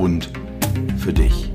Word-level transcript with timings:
und 0.00 0.30
für 0.96 1.12
dich. 1.12 1.52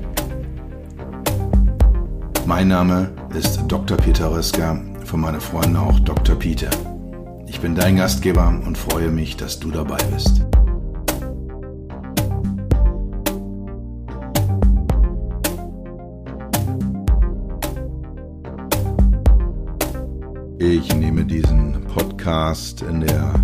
Mein 2.46 2.68
Name 2.68 3.10
ist 3.36 3.64
Dr. 3.66 3.96
Peter 3.96 4.30
Röska, 4.30 4.80
von 5.04 5.20
meinen 5.20 5.40
Freunden 5.40 5.76
auch 5.76 5.98
Dr. 6.00 6.36
Peter. 6.36 6.70
Ich 7.48 7.60
bin 7.60 7.74
dein 7.74 7.96
Gastgeber 7.96 8.48
und 8.48 8.78
freue 8.78 9.10
mich, 9.10 9.36
dass 9.36 9.58
du 9.58 9.70
dabei 9.70 9.98
bist. 10.14 10.46
Ich 20.58 20.94
nehme 20.94 21.24
diesen 21.24 21.84
Podcast 21.86 22.82
in 22.82 23.00
der 23.00 23.34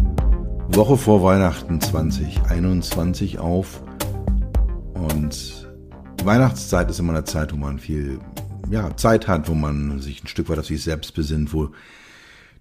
Woche 0.69 0.97
vor 0.97 1.23
Weihnachten 1.23 1.81
2021 1.81 3.39
auf. 3.41 3.83
Und 5.03 5.69
Weihnachtszeit 6.25 6.89
ist 6.91 7.01
immer 7.01 7.13
eine 7.13 7.25
Zeit, 7.25 7.53
wo 7.53 7.57
man 7.57 7.79
viel 7.79 8.21
ja, 8.71 8.97
Zeit 8.97 9.27
hat, 9.27 9.49
wo 9.49 9.55
man 9.55 10.01
sich 10.01 10.23
ein 10.23 10.29
Stück 10.29 10.49
weit 10.49 10.59
auf 10.59 10.67
sich 10.67 10.83
selbst 10.83 11.15
besinnt, 11.15 11.53
wo 11.53 11.71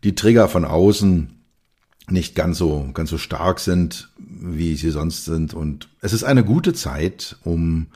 die 0.03 0.15
Trigger 0.15 0.47
von 0.47 0.65
außen 0.65 1.29
nicht 2.09 2.35
ganz 2.35 2.57
so, 2.57 2.89
ganz 2.93 3.11
so 3.11 3.17
stark 3.17 3.59
sind, 3.59 4.09
wie 4.17 4.75
sie 4.75 4.89
sonst 4.89 5.25
sind. 5.25 5.53
Und 5.53 5.89
es 6.01 6.13
ist 6.13 6.23
eine 6.23 6.43
gute 6.43 6.73
Zeit, 6.73 7.37
um 7.43 7.87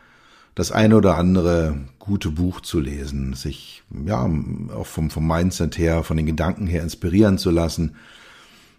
das 0.54 0.72
eine 0.72 0.96
oder 0.96 1.18
andere 1.18 1.78
gute 2.00 2.30
Buch 2.30 2.62
zu 2.62 2.80
lesen, 2.80 3.34
sich 3.34 3.84
ja 4.06 4.30
auch 4.74 4.86
vom, 4.86 5.10
vom 5.10 5.28
Mindset 5.28 5.78
her, 5.78 6.04
von 6.04 6.16
den 6.16 6.28
Gedanken 6.28 6.68
her 6.68 6.84
inspirieren 6.84 7.38
zu 7.38 7.50
lassen. 7.50 7.96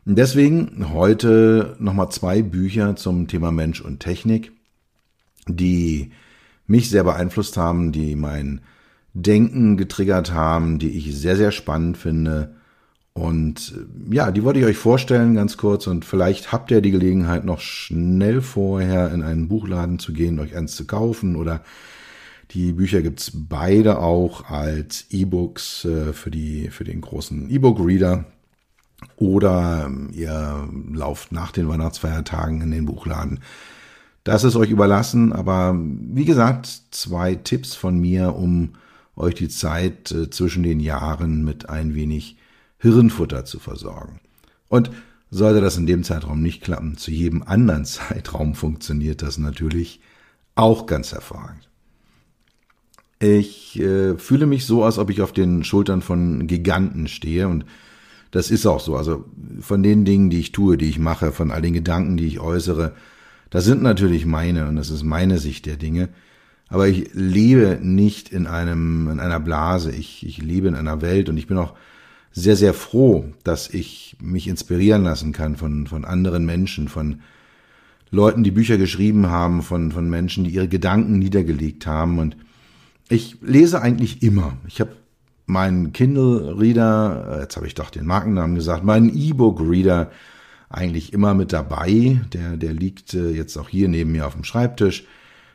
Deswegen 0.05 0.93
heute 0.93 1.75
nochmal 1.81 2.11
zwei 2.11 2.41
Bücher 2.41 2.95
zum 2.95 3.27
Thema 3.27 3.51
Mensch 3.51 3.81
und 3.81 3.99
Technik, 3.99 4.53
die 5.49 6.11
mich 6.67 6.91
sehr 6.91 7.05
beeinflusst 7.05 7.57
haben, 7.57 7.93
die 7.93 8.17
mein 8.17 8.61
Denken 9.15 9.77
getriggert 9.77 10.33
haben, 10.33 10.79
die 10.79 10.91
ich 10.91 11.17
sehr, 11.17 11.37
sehr 11.37 11.53
spannend 11.53 11.97
finde. 11.97 12.55
Und 13.13 13.75
ja, 14.11 14.31
die 14.31 14.43
wollte 14.43 14.59
ich 14.59 14.67
euch 14.67 14.77
vorstellen 14.77 15.35
ganz 15.35 15.57
kurz 15.57 15.87
und 15.87 16.05
vielleicht 16.05 16.53
habt 16.53 16.71
ihr 16.71 16.83
die 16.83 16.91
Gelegenheit 16.91 17.47
noch 17.47 17.61
schnell 17.61 18.43
vorher 18.43 19.11
in 19.11 19.23
einen 19.23 19.49
Buchladen 19.49 19.99
zu 19.99 20.13
gehen, 20.13 20.39
euch 20.39 20.55
eins 20.55 20.77
zu 20.77 20.87
kaufen 20.87 21.35
oder 21.37 21.63
die 22.51 22.73
Bücher 22.73 23.01
gibt's 23.01 23.33
beide 23.35 24.01
auch 24.01 24.51
als 24.51 25.07
E-Books 25.11 25.87
äh, 25.87 26.13
für, 26.13 26.31
die, 26.31 26.69
für 26.69 26.85
den 26.85 27.01
großen 27.01 27.49
E-Book-Reader 27.49 28.27
oder 29.17 29.85
ähm, 29.87 30.11
ihr 30.13 30.69
lauft 30.93 31.33
nach 31.33 31.53
den 31.53 31.69
Weihnachtsfeiertagen 31.69 32.61
in 32.61 32.71
den 32.71 32.87
Buchladen. 32.87 33.41
Das 34.27 34.43
ist 34.43 34.57
euch 34.57 34.71
überlassen, 34.71 35.33
aber 35.33 35.79
wie 35.79 36.25
gesagt, 36.25 36.67
zwei 36.91 37.37
Tipps 37.37 37.77
von 37.77 37.97
mir, 37.97 38.35
um 38.35 38.71
euch 39.15 39.37
die 39.37 39.49
Zeit 39.49 40.11
äh, 40.11 40.31
zwischen 40.31 40.65
den 40.65 40.81
Jahren 40.81 41.45
mit 41.45 41.71
ein 41.71 41.95
wenig 41.95 42.37
Hirnfutter 42.79 43.45
zu 43.45 43.61
versorgen. 43.61 44.19
Und 44.67 44.91
sollte 45.31 45.61
das 45.61 45.77
in 45.77 45.87
dem 45.87 46.03
Zeitraum 46.03 46.43
nicht 46.43 46.61
klappen, 46.61 46.97
zu 46.97 47.13
jedem 47.13 47.45
anderen 47.45 47.85
Zeitraum 47.85 48.57
funktioniert 48.57 49.23
das 49.23 49.39
natürlich 49.39 50.01
auch 50.57 50.87
ganz 50.87 51.13
hervorragend. 51.13 51.69
Ich 53.21 53.79
äh, 53.79 54.19
fühle 54.19 54.47
mich 54.47 54.67
so, 54.67 54.83
als 54.83 54.99
ob 54.99 55.09
ich 55.11 55.23
auf 55.23 55.31
den 55.31 55.63
Schultern 55.63 56.03
von 56.03 56.49
Giganten 56.49 57.07
stehe 57.07 57.47
und 57.47 57.65
das 58.33 58.51
ist 58.51 58.67
auch 58.67 58.81
so. 58.81 58.97
Also 58.97 59.25
von 59.61 59.85
den 59.85 60.05
Dingen, 60.05 60.31
die 60.31 60.41
ich 60.41 60.51
tue, 60.51 60.77
die 60.77 60.89
ich 60.89 60.99
mache, 60.99 61.31
von 61.31 61.53
all 61.53 61.63
den 61.63 61.75
Gedanken, 61.75 62.17
die 62.17 62.27
ich 62.27 62.41
äußere, 62.41 62.93
das 63.57 63.65
sind 63.65 63.81
natürlich 63.81 64.27
meine 64.27 64.69
und 64.69 64.77
das 64.77 64.91
ist 64.91 65.03
meine 65.03 65.39
Sicht 65.39 65.65
der 65.65 65.79
Dinge. 65.79 66.11
Aber 66.69 66.89
ich 66.89 67.09
lebe 67.15 67.79
nicht 67.81 68.29
in 68.29 68.47
einem, 68.47 69.09
in 69.09 69.19
einer 69.19 69.41
Blase. 69.41 69.93
Ich, 69.93 70.27
ich 70.27 70.43
lebe 70.43 70.69
in 70.69 70.75
einer 70.75 71.01
Welt 71.01 71.31
und 71.31 71.39
ich 71.39 71.47
bin 71.47 71.57
auch 71.57 71.73
sehr, 72.31 72.55
sehr 72.55 72.75
froh, 72.75 73.25
dass 73.45 73.71
ich 73.71 74.19
mich 74.21 74.47
inspirieren 74.47 75.05
lassen 75.05 75.33
kann 75.33 75.57
von, 75.57 75.87
von 75.87 76.05
anderen 76.05 76.45
Menschen, 76.45 76.89
von 76.89 77.23
Leuten, 78.11 78.45
die 78.45 78.51
Bücher 78.51 78.77
geschrieben 78.77 79.29
haben, 79.29 79.63
von, 79.63 79.91
von 79.91 80.11
Menschen, 80.11 80.45
die 80.45 80.51
ihre 80.51 80.69
Gedanken 80.69 81.19
niedergelegt 81.19 81.87
haben. 81.87 82.19
Und 82.19 82.37
ich 83.09 83.39
lese 83.41 83.81
eigentlich 83.81 84.23
immer. 84.23 84.59
Ich 84.67 84.83
habe 84.83 84.91
meinen 85.47 85.95
Kindle 85.95 86.61
Reader, 86.61 87.39
jetzt 87.41 87.57
habe 87.57 87.67
ich 87.67 87.75
doch 87.75 87.89
den 87.89 88.05
Markennamen 88.05 88.55
gesagt, 88.55 88.85
meinen 88.85 89.09
E-Book 89.17 89.63
Reader 89.63 90.11
eigentlich 90.69 91.13
immer 91.13 91.35
mit 91.35 91.53
dabei. 91.53 92.21
Der, 92.33 92.57
der 92.57 92.73
liegt 92.73 93.15
äh, 93.15 93.31
jetzt 93.31 93.57
auch 93.57 93.69
hier 93.69 93.89
neben 93.89 94.13
mir 94.13 94.27
auf 94.27 94.35
dem 94.35 94.45
Schreibtisch. 94.45 95.05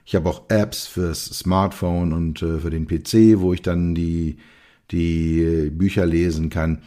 Ich 0.06 0.16
habe 0.16 0.30
auch 0.30 0.50
Apps 0.50 0.88
fürs 0.88 1.26
Smartphone 1.26 2.14
und 2.14 2.42
äh, 2.42 2.60
für 2.60 2.70
den 2.70 2.88
PC, 2.88 3.40
wo 3.40 3.54
ich 3.54 3.62
dann 3.62 3.96
die, 3.96 4.38
die 4.92 5.42
äh, 5.42 5.70
Bücher 5.70 6.06
lesen 6.06 6.50
kann. 6.50 6.82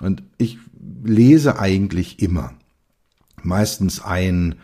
Und 0.00 0.22
ich 0.38 0.58
lese 1.04 1.58
eigentlich 1.58 2.20
immer. 2.20 2.54
Meistens 3.42 4.02
ein, 4.02 4.56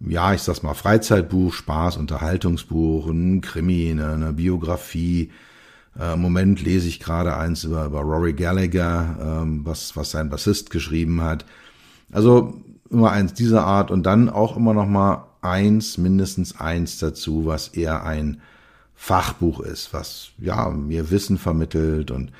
ja, 0.00 0.32
ich 0.34 0.42
sag's 0.42 0.62
mal, 0.62 0.74
Freizeitbuch, 0.74 1.52
Spaß, 1.52 1.96
Unterhaltungsbuch, 1.96 3.08
ein 3.08 3.40
Krimi, 3.40 3.90
eine, 3.90 4.12
eine 4.12 4.32
Biografie. 4.32 5.30
Äh, 5.98 6.14
Im 6.14 6.20
Moment 6.20 6.62
lese 6.62 6.88
ich 6.88 7.00
gerade 7.00 7.36
eins 7.36 7.64
über, 7.64 7.86
über 7.86 8.00
Rory 8.00 8.32
Gallagher, 8.32 9.42
ähm, 9.42 9.60
was, 9.64 9.96
was 9.96 10.12
sein 10.12 10.30
Bassist 10.30 10.70
geschrieben 10.70 11.20
hat. 11.22 11.44
Also 12.12 12.54
immer 12.90 13.10
eins 13.10 13.34
dieser 13.34 13.64
Art 13.64 13.90
und 13.90 14.04
dann 14.04 14.28
auch 14.28 14.56
immer 14.56 14.74
noch 14.74 14.86
mal 14.86 15.26
eins, 15.40 15.98
mindestens 15.98 16.60
eins 16.60 16.98
dazu, 16.98 17.46
was 17.46 17.68
eher 17.68 18.04
ein 18.04 18.40
Fachbuch 18.94 19.58
ist, 19.58 19.92
was 19.92 20.28
ja 20.38 20.70
mir 20.70 21.10
Wissen 21.10 21.38
vermittelt 21.38 22.12
und 22.12 22.30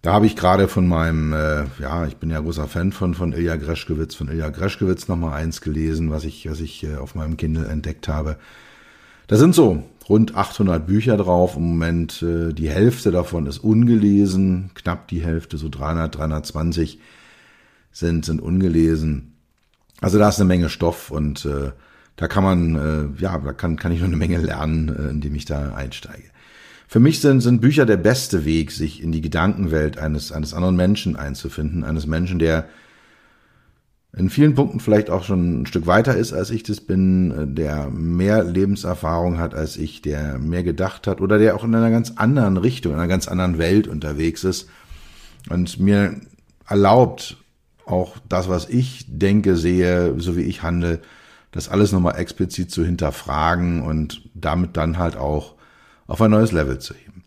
da 0.00 0.12
habe 0.12 0.26
ich 0.26 0.36
gerade 0.36 0.68
von 0.68 0.86
meinem, 0.86 1.32
äh, 1.32 1.64
ja, 1.80 2.06
ich 2.06 2.16
bin 2.16 2.30
ja 2.30 2.38
großer 2.38 2.68
Fan 2.68 2.92
von 2.92 3.14
von 3.14 3.32
Ilja 3.32 3.56
Greschkewitz, 3.56 4.14
von 4.14 4.28
Ilja 4.28 4.48
Greschkewitz 4.48 5.08
noch 5.08 5.16
mal 5.16 5.34
eins 5.34 5.60
gelesen, 5.60 6.10
was 6.10 6.24
ich, 6.24 6.48
was 6.48 6.60
ich 6.60 6.84
äh, 6.84 6.96
auf 6.96 7.16
meinem 7.16 7.36
Kindle 7.36 7.66
entdeckt 7.66 8.06
habe. 8.06 8.36
Da 9.26 9.36
sind 9.36 9.56
so 9.56 9.82
rund 10.08 10.36
800 10.36 10.86
Bücher 10.86 11.16
drauf. 11.16 11.56
Im 11.56 11.64
Moment 11.64 12.22
äh, 12.22 12.52
die 12.52 12.70
Hälfte 12.70 13.10
davon 13.10 13.46
ist 13.46 13.58
ungelesen, 13.58 14.70
knapp 14.74 15.08
die 15.08 15.22
Hälfte, 15.22 15.58
so 15.58 15.68
300, 15.68 16.16
320 16.16 17.00
sind 17.92 18.24
sind 18.24 18.40
ungelesen. 18.40 19.34
Also 20.00 20.18
da 20.18 20.28
ist 20.28 20.38
eine 20.38 20.48
Menge 20.48 20.68
Stoff 20.68 21.10
und 21.10 21.44
äh, 21.44 21.72
da 22.16 22.26
kann 22.26 22.44
man, 22.44 22.74
äh, 22.74 23.22
ja, 23.22 23.38
da 23.38 23.52
kann, 23.52 23.76
kann 23.76 23.92
ich 23.92 24.00
noch 24.00 24.08
eine 24.08 24.16
Menge 24.16 24.38
lernen, 24.38 24.88
äh, 24.88 25.10
indem 25.10 25.34
ich 25.34 25.44
da 25.44 25.74
einsteige. 25.74 26.30
Für 26.86 27.00
mich 27.00 27.20
sind, 27.20 27.40
sind 27.40 27.60
Bücher 27.60 27.86
der 27.86 27.96
beste 27.96 28.44
Weg, 28.44 28.70
sich 28.70 29.02
in 29.02 29.12
die 29.12 29.20
Gedankenwelt 29.20 29.98
eines, 29.98 30.32
eines 30.32 30.54
anderen 30.54 30.74
Menschen 30.74 31.16
einzufinden, 31.16 31.84
eines 31.84 32.06
Menschen, 32.06 32.38
der 32.38 32.66
in 34.16 34.30
vielen 34.30 34.54
Punkten 34.54 34.80
vielleicht 34.80 35.10
auch 35.10 35.22
schon 35.22 35.62
ein 35.62 35.66
Stück 35.66 35.86
weiter 35.86 36.16
ist, 36.16 36.32
als 36.32 36.50
ich 36.50 36.62
das 36.62 36.80
bin, 36.80 37.30
äh, 37.30 37.46
der 37.46 37.90
mehr 37.90 38.42
Lebenserfahrung 38.42 39.38
hat 39.38 39.54
als 39.54 39.76
ich, 39.76 40.02
der 40.02 40.38
mehr 40.38 40.62
gedacht 40.62 41.06
hat 41.06 41.20
oder 41.20 41.38
der 41.38 41.54
auch 41.54 41.64
in 41.64 41.74
einer 41.74 41.90
ganz 41.90 42.12
anderen 42.16 42.56
Richtung, 42.56 42.92
in 42.94 42.98
einer 42.98 43.08
ganz 43.08 43.28
anderen 43.28 43.58
Welt 43.58 43.86
unterwegs 43.86 44.44
ist 44.44 44.68
und 45.50 45.78
mir 45.78 46.20
erlaubt, 46.66 47.36
auch 47.90 48.16
das, 48.28 48.48
was 48.48 48.68
ich 48.68 49.04
denke, 49.08 49.56
sehe, 49.56 50.14
so 50.18 50.36
wie 50.36 50.42
ich 50.42 50.62
handle, 50.62 51.00
das 51.50 51.68
alles 51.68 51.92
nochmal 51.92 52.16
explizit 52.16 52.70
zu 52.70 52.84
hinterfragen 52.84 53.82
und 53.82 54.22
damit 54.34 54.76
dann 54.76 54.98
halt 54.98 55.16
auch 55.16 55.54
auf 56.06 56.20
ein 56.20 56.30
neues 56.30 56.52
Level 56.52 56.78
zu 56.78 56.94
heben. 56.94 57.24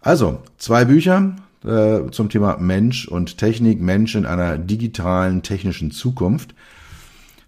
Also, 0.00 0.42
zwei 0.58 0.84
Bücher 0.84 1.36
äh, 1.64 2.10
zum 2.10 2.28
Thema 2.28 2.56
Mensch 2.58 3.08
und 3.08 3.38
Technik, 3.38 3.80
Mensch 3.80 4.14
in 4.14 4.26
einer 4.26 4.58
digitalen, 4.58 5.42
technischen 5.42 5.90
Zukunft. 5.90 6.54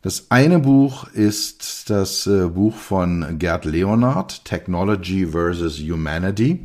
Das 0.03 0.31
eine 0.31 0.59
Buch 0.59 1.09
ist 1.09 1.91
das 1.91 2.27
äh, 2.27 2.49
Buch 2.49 2.75
von 2.77 3.39
Gerd 3.39 3.67
Leonard, 3.67 4.45
Technology 4.45 5.27
versus 5.27 5.79
Humanity. 5.79 6.65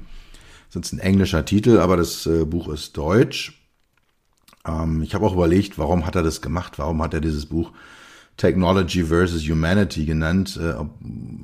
Das 0.74 0.88
ist 0.88 0.94
ein 0.94 1.00
englischer 1.00 1.46
Titel, 1.46 1.80
aber 1.80 1.98
das 1.98 2.26
äh, 2.26 2.46
Buch 2.46 2.70
ist 2.70 2.98
deutsch. 2.98 3.65
Ähm, 4.66 5.02
ich 5.04 5.14
habe 5.14 5.26
auch 5.26 5.34
überlegt, 5.34 5.78
warum 5.78 6.06
hat 6.06 6.16
er 6.16 6.24
das 6.24 6.42
gemacht? 6.42 6.78
Warum 6.78 7.02
hat 7.02 7.14
er 7.14 7.22
dieses 7.22 7.46
Buch 7.46 7.72
Technology 8.38 9.04
versus 9.04 9.48
Humanity 9.48 10.06
genannt, 10.06 10.60
äh, 10.62 10.74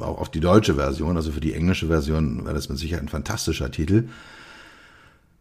auch 0.01 0.19
auf 0.19 0.29
die 0.29 0.41
deutsche 0.41 0.75
Version, 0.75 1.15
also 1.15 1.31
für 1.31 1.39
die 1.39 1.53
englische 1.53 1.87
Version 1.87 2.43
wäre 2.43 2.53
das 2.53 2.67
mit 2.67 2.77
Sicherheit 2.77 3.03
ein 3.03 3.09
fantastischer 3.09 3.71
Titel. 3.71 4.09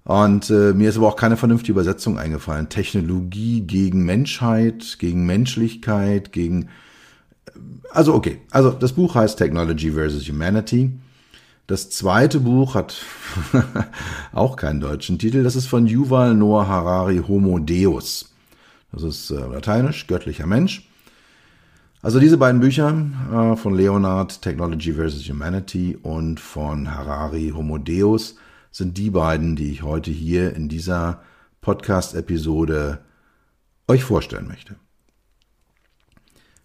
Und 0.05 0.49
äh, 0.51 0.73
mir 0.73 0.89
ist 0.89 0.97
aber 0.97 1.09
auch 1.09 1.17
keine 1.17 1.37
vernünftige 1.37 1.73
Übersetzung 1.73 2.19
eingefallen. 2.19 2.69
Technologie 2.69 3.63
gegen 3.63 4.05
Menschheit, 4.05 4.97
gegen 4.99 5.27
Menschlichkeit, 5.27 6.33
gegen 6.33 6.69
also 7.91 8.15
okay, 8.15 8.41
also 8.51 8.71
das 8.71 8.93
Buch 8.93 9.15
heißt 9.15 9.39
Technology 9.39 9.93
versus 9.93 10.29
Humanity. 10.29 10.93
Das 11.71 11.89
zweite 11.89 12.41
Buch 12.41 12.75
hat 12.75 12.97
auch 14.33 14.57
keinen 14.57 14.81
deutschen 14.81 15.21
Titel. 15.21 15.45
Das 15.45 15.55
ist 15.55 15.67
von 15.67 15.87
Yuval 15.87 16.35
Noah 16.35 16.67
Harari 16.67 17.23
Homo 17.29 17.61
Deus. 17.61 18.35
Das 18.91 19.05
ist 19.05 19.31
äh, 19.31 19.37
lateinisch, 19.37 20.09
göttlicher 20.09 20.49
Mensch. 20.49 20.91
Also 22.03 22.19
diese 22.19 22.39
beiden 22.39 22.61
Bücher 22.61 22.93
äh, 23.33 23.55
von 23.55 23.77
Leonard 23.77 24.43
Technology 24.43 24.95
versus 24.95 25.29
Humanity 25.29 25.97
und 26.03 26.41
von 26.41 26.93
Harari 26.93 27.53
Homo 27.55 27.79
Deus 27.79 28.35
sind 28.73 28.99
die 28.99 29.11
beiden, 29.11 29.55
die 29.55 29.71
ich 29.71 29.85
heute 29.85 30.11
hier 30.11 30.57
in 30.57 30.69
dieser 30.69 31.23
Podcast-Episode 31.61 32.99
euch 33.87 34.03
vorstellen 34.03 34.49
möchte. 34.49 34.75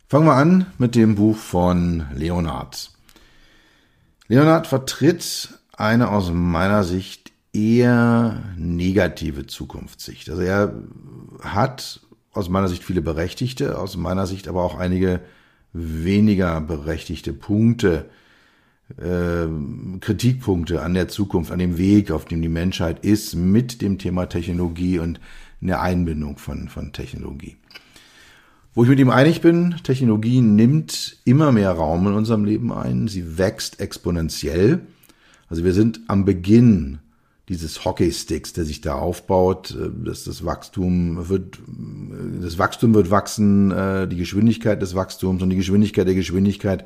Fangen 0.07 0.25
wir 0.25 0.33
an 0.33 0.65
mit 0.79 0.95
dem 0.95 1.13
Buch 1.13 1.37
von 1.37 2.05
Leonard. 2.15 2.94
Leonard 4.27 4.67
vertritt 4.67 5.59
eine 5.77 6.09
aus 6.09 6.31
meiner 6.31 6.83
Sicht 6.83 7.31
eher 7.53 8.43
negative 8.57 9.45
Zukunftssicht. 9.45 10.29
Also 10.29 10.41
er 10.41 10.73
hat 11.41 12.01
aus 12.31 12.49
meiner 12.49 12.67
Sicht 12.67 12.83
viele 12.83 13.01
berechtigte, 13.01 13.77
aus 13.77 13.97
meiner 13.97 14.27
Sicht 14.27 14.47
aber 14.47 14.63
auch 14.63 14.77
einige 14.77 15.21
weniger 15.73 16.59
berechtigte 16.61 17.33
Punkte, 17.33 18.09
äh, 18.97 19.47
Kritikpunkte 19.99 20.81
an 20.81 20.93
der 20.93 21.07
Zukunft, 21.07 21.51
an 21.51 21.59
dem 21.59 21.77
Weg, 21.77 22.11
auf 22.11 22.25
dem 22.25 22.41
die 22.41 22.49
Menschheit 22.49 23.05
ist, 23.05 23.35
mit 23.35 23.81
dem 23.81 23.97
Thema 23.99 24.27
Technologie 24.27 24.99
und 24.99 25.19
der 25.61 25.81
Einbindung 25.81 26.37
von, 26.37 26.69
von 26.69 26.93
Technologie. 26.93 27.57
Wo 28.75 28.83
ich 28.83 28.89
mit 28.89 28.99
ihm 28.99 29.09
einig 29.09 29.39
bin, 29.39 29.77
Technologie 29.83 30.41
nimmt 30.41 31.17
immer 31.23 31.53
mehr 31.53 31.71
Raum 31.71 32.07
in 32.07 32.13
unserem 32.13 32.43
Leben 32.43 32.73
ein. 32.73 33.07
Sie 33.07 33.37
wächst 33.37 33.79
exponentiell. 33.79 34.81
Also 35.47 35.63
wir 35.63 35.71
sind 35.71 36.01
am 36.07 36.25
Beginn 36.25 36.99
dieses 37.47 37.85
Hockeysticks, 37.85 38.51
der 38.51 38.65
sich 38.65 38.81
da 38.81 38.95
aufbaut. 38.95 39.77
Das, 40.03 40.25
das 40.25 40.43
Wachstum 40.43 41.29
wird, 41.29 41.59
das 42.41 42.57
Wachstum 42.57 42.93
wird 42.93 43.11
wachsen, 43.11 43.71
äh, 43.71 44.09
die 44.09 44.17
Geschwindigkeit 44.17 44.81
des 44.81 44.93
Wachstums 44.93 45.41
und 45.41 45.51
die 45.51 45.55
Geschwindigkeit 45.55 46.05
der 46.05 46.15
Geschwindigkeit. 46.15 46.83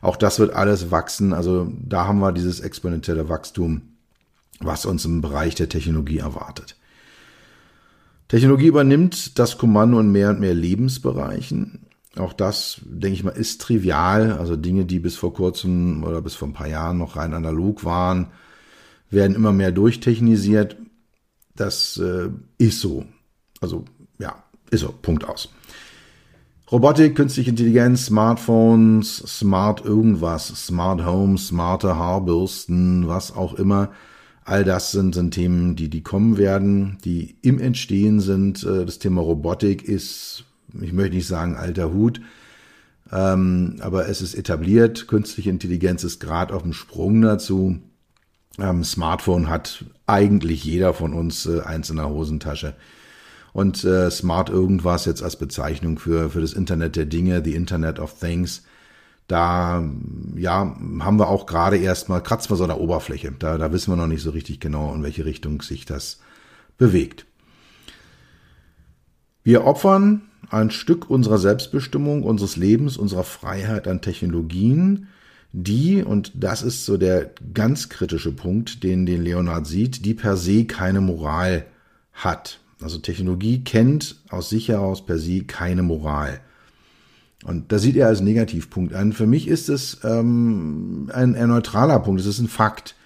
Auch 0.00 0.16
das 0.16 0.38
wird 0.38 0.52
alles 0.52 0.92
wachsen. 0.92 1.32
Also 1.32 1.72
da 1.84 2.06
haben 2.06 2.20
wir 2.20 2.30
dieses 2.30 2.60
exponentielle 2.60 3.28
Wachstum, 3.28 3.82
was 4.60 4.86
uns 4.86 5.04
im 5.04 5.22
Bereich 5.22 5.56
der 5.56 5.68
Technologie 5.68 6.18
erwartet. 6.18 6.76
Technologie 8.28 8.66
übernimmt 8.66 9.38
das 9.38 9.58
Kommando 9.58 10.00
in 10.00 10.10
mehr 10.10 10.30
und 10.30 10.40
mehr 10.40 10.54
Lebensbereichen. 10.54 11.86
Auch 12.16 12.32
das, 12.32 12.80
denke 12.84 13.14
ich 13.14 13.24
mal, 13.24 13.30
ist 13.30 13.60
trivial. 13.60 14.32
Also 14.32 14.56
Dinge, 14.56 14.84
die 14.84 14.98
bis 14.98 15.16
vor 15.16 15.32
kurzem 15.34 16.02
oder 16.02 16.22
bis 16.22 16.34
vor 16.34 16.48
ein 16.48 16.54
paar 16.54 16.68
Jahren 16.68 16.98
noch 16.98 17.16
rein 17.16 17.34
analog 17.34 17.84
waren, 17.84 18.28
werden 19.10 19.36
immer 19.36 19.52
mehr 19.52 19.70
durchtechnisiert. 19.70 20.76
Das 21.54 21.98
äh, 21.98 22.30
ist 22.58 22.80
so. 22.80 23.04
Also 23.60 23.84
ja, 24.18 24.42
ist 24.70 24.80
so. 24.80 24.92
Punkt 25.02 25.28
aus. 25.28 25.50
Robotik, 26.72 27.14
künstliche 27.14 27.50
Intelligenz, 27.50 28.06
Smartphones, 28.06 29.18
Smart 29.18 29.84
irgendwas, 29.84 30.48
Smart 30.48 31.06
Homes, 31.06 31.48
smarte 31.48 31.96
Haarbürsten, 31.96 33.06
was 33.06 33.32
auch 33.36 33.54
immer 33.54 33.90
All 34.46 34.62
das 34.62 34.92
sind, 34.92 35.12
sind 35.16 35.32
Themen, 35.32 35.74
die, 35.74 35.90
die 35.90 36.04
kommen 36.04 36.38
werden, 36.38 36.98
die 37.04 37.36
im 37.42 37.58
Entstehen 37.58 38.20
sind. 38.20 38.62
Äh, 38.62 38.86
das 38.86 39.00
Thema 39.00 39.20
Robotik 39.20 39.82
ist, 39.82 40.44
ich 40.80 40.92
möchte 40.92 41.16
nicht 41.16 41.26
sagen 41.26 41.56
alter 41.56 41.92
Hut, 41.92 42.20
ähm, 43.10 43.78
aber 43.80 44.08
es 44.08 44.22
ist 44.22 44.36
etabliert. 44.36 45.08
Künstliche 45.08 45.50
Intelligenz 45.50 46.04
ist 46.04 46.20
gerade 46.20 46.54
auf 46.54 46.62
dem 46.62 46.72
Sprung 46.72 47.22
dazu. 47.22 47.80
Ähm, 48.60 48.84
Smartphone 48.84 49.50
hat 49.50 49.84
eigentlich 50.06 50.62
jeder 50.62 50.94
von 50.94 51.12
uns 51.12 51.46
äh, 51.46 51.62
eins 51.62 51.90
in 51.90 51.96
der 51.96 52.08
Hosentasche. 52.08 52.76
Und 53.52 53.82
äh, 53.82 54.12
Smart 54.12 54.48
irgendwas 54.48 55.06
jetzt 55.06 55.24
als 55.24 55.36
Bezeichnung 55.36 55.98
für, 55.98 56.30
für 56.30 56.40
das 56.40 56.52
Internet 56.52 56.94
der 56.94 57.06
Dinge, 57.06 57.42
the 57.44 57.56
Internet 57.56 57.98
of 57.98 58.16
Things 58.20 58.62
da 59.26 59.82
ja, 60.36 60.76
haben 61.00 61.18
wir 61.18 61.28
auch 61.28 61.46
gerade 61.46 61.76
erstmal, 61.76 62.22
kratzen 62.22 62.50
wir 62.50 62.56
so 62.56 62.64
an 62.64 62.70
der 62.70 62.80
Oberfläche. 62.80 63.32
Da, 63.38 63.58
da 63.58 63.72
wissen 63.72 63.92
wir 63.92 63.96
noch 63.96 64.06
nicht 64.06 64.22
so 64.22 64.30
richtig 64.30 64.60
genau, 64.60 64.94
in 64.94 65.02
welche 65.02 65.24
Richtung 65.24 65.62
sich 65.62 65.84
das 65.84 66.20
bewegt. 66.78 67.26
Wir 69.42 69.64
opfern 69.64 70.22
ein 70.50 70.70
Stück 70.70 71.10
unserer 71.10 71.38
Selbstbestimmung, 71.38 72.22
unseres 72.22 72.56
Lebens, 72.56 72.96
unserer 72.96 73.24
Freiheit 73.24 73.88
an 73.88 74.00
Technologien, 74.00 75.08
die, 75.52 76.02
und 76.02 76.32
das 76.34 76.62
ist 76.62 76.84
so 76.84 76.98
der 76.98 77.30
ganz 77.54 77.88
kritische 77.88 78.32
Punkt, 78.32 78.82
den, 78.82 79.06
den 79.06 79.22
Leonard 79.22 79.66
sieht, 79.66 80.04
die 80.04 80.12
per 80.12 80.36
se 80.36 80.66
keine 80.66 81.00
Moral 81.00 81.64
hat. 82.12 82.60
Also 82.82 82.98
Technologie 82.98 83.64
kennt 83.64 84.16
aus 84.28 84.50
sich 84.50 84.68
heraus 84.68 85.06
per 85.06 85.18
se 85.18 85.44
keine 85.44 85.82
Moral. 85.82 86.40
Und 87.46 87.70
da 87.70 87.78
sieht 87.78 87.94
er 87.94 88.08
als 88.08 88.20
Negativpunkt 88.20 88.92
an. 88.92 89.12
Für 89.12 89.26
mich 89.26 89.46
ist 89.46 89.68
es 89.68 90.00
ähm, 90.02 91.08
ein, 91.14 91.36
ein 91.36 91.48
neutraler 91.48 92.00
Punkt, 92.00 92.20
es 92.20 92.26
ist 92.26 92.40
ein 92.40 92.48
Fakt. 92.48 92.96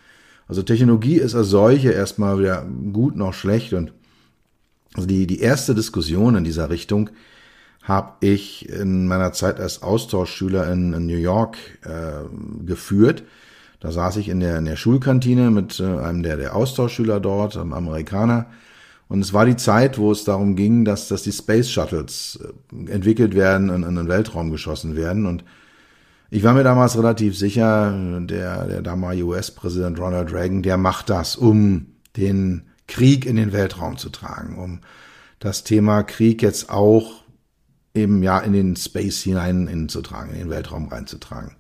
Also 0.49 0.63
Technologie 0.63 1.17
ist 1.17 1.35
als 1.35 1.49
solche 1.49 1.91
erstmal 1.91 2.39
weder 2.39 2.65
gut 2.65 3.17
noch 3.17 3.35
schlecht. 3.35 3.75
Und 3.75 3.93
also 4.95 5.07
die, 5.07 5.27
die 5.27 5.41
erste 5.41 5.75
Diskussion 5.75 6.37
in 6.37 6.45
dieser 6.45 6.71
Richtung 6.71 7.11
habe 7.83 8.15
ich 8.21 8.67
in 8.71 9.07
meiner 9.07 9.35
Zeit 9.35 9.61
als 9.61 9.83
Austauschschüler 9.83 10.73
in, 10.73 10.95
in 10.95 11.05
New 11.05 11.19
York 11.19 11.59
äh, 11.85 12.65
geführt. 12.65 13.25
Da 13.79 13.93
saß 13.93 14.17
ich 14.17 14.31
in 14.31 14.41
der, 14.41 14.57
in 14.57 14.65
der 14.65 14.77
Schulkantine 14.77 15.51
mit 15.51 15.81
äh, 15.81 15.85
einem 15.85 16.23
der, 16.23 16.39
der 16.39 16.57
Austauschschüler 16.57 17.21
dort, 17.21 17.59
einem 17.59 17.75
Amerikaner, 17.75 18.47
und 19.11 19.23
es 19.23 19.33
war 19.33 19.45
die 19.45 19.57
Zeit, 19.57 19.99
wo 19.99 20.13
es 20.13 20.23
darum 20.23 20.55
ging, 20.55 20.85
dass, 20.85 21.09
dass 21.09 21.25
die 21.25 21.33
Space 21.33 21.69
Shuttles 21.69 22.39
äh, 22.73 22.93
entwickelt 22.93 23.35
werden 23.35 23.69
und 23.69 23.83
in 23.83 23.97
den 23.97 24.07
Weltraum 24.07 24.53
geschossen 24.53 24.95
werden. 24.95 25.27
Und 25.27 25.45
ich 26.31 26.45
war 26.45 26.55
mir 26.55 26.63
damals 26.63 26.97
relativ 26.97 27.37
sicher, 27.37 27.93
der, 28.21 28.69
der 28.69 28.83
damalige 28.83 29.27
US-Präsident 29.27 29.99
Ronald 29.99 30.33
Reagan, 30.33 30.63
der 30.63 30.77
macht 30.77 31.11
das, 31.11 31.35
um 31.35 31.87
den 32.17 32.69
Krieg 32.87 33.27
in 33.27 33.35
den 33.35 33.53
Weltraum 33.53 33.99
zu 33.99 34.11
tragen, 34.11 34.57
um 34.57 34.79
das 35.41 35.65
Thema 35.65 36.05
Krieg 36.05 36.41
jetzt 36.41 36.71
auch 36.71 37.25
eben 37.95 38.23
ja 38.23 38.39
in 38.39 38.53
den 38.53 38.77
Space 38.77 39.23
hinein 39.23 39.67
hinzutragen, 39.67 40.35
in 40.35 40.39
den 40.39 40.51
Weltraum 40.51 40.87
reinzutragen. 40.87 41.57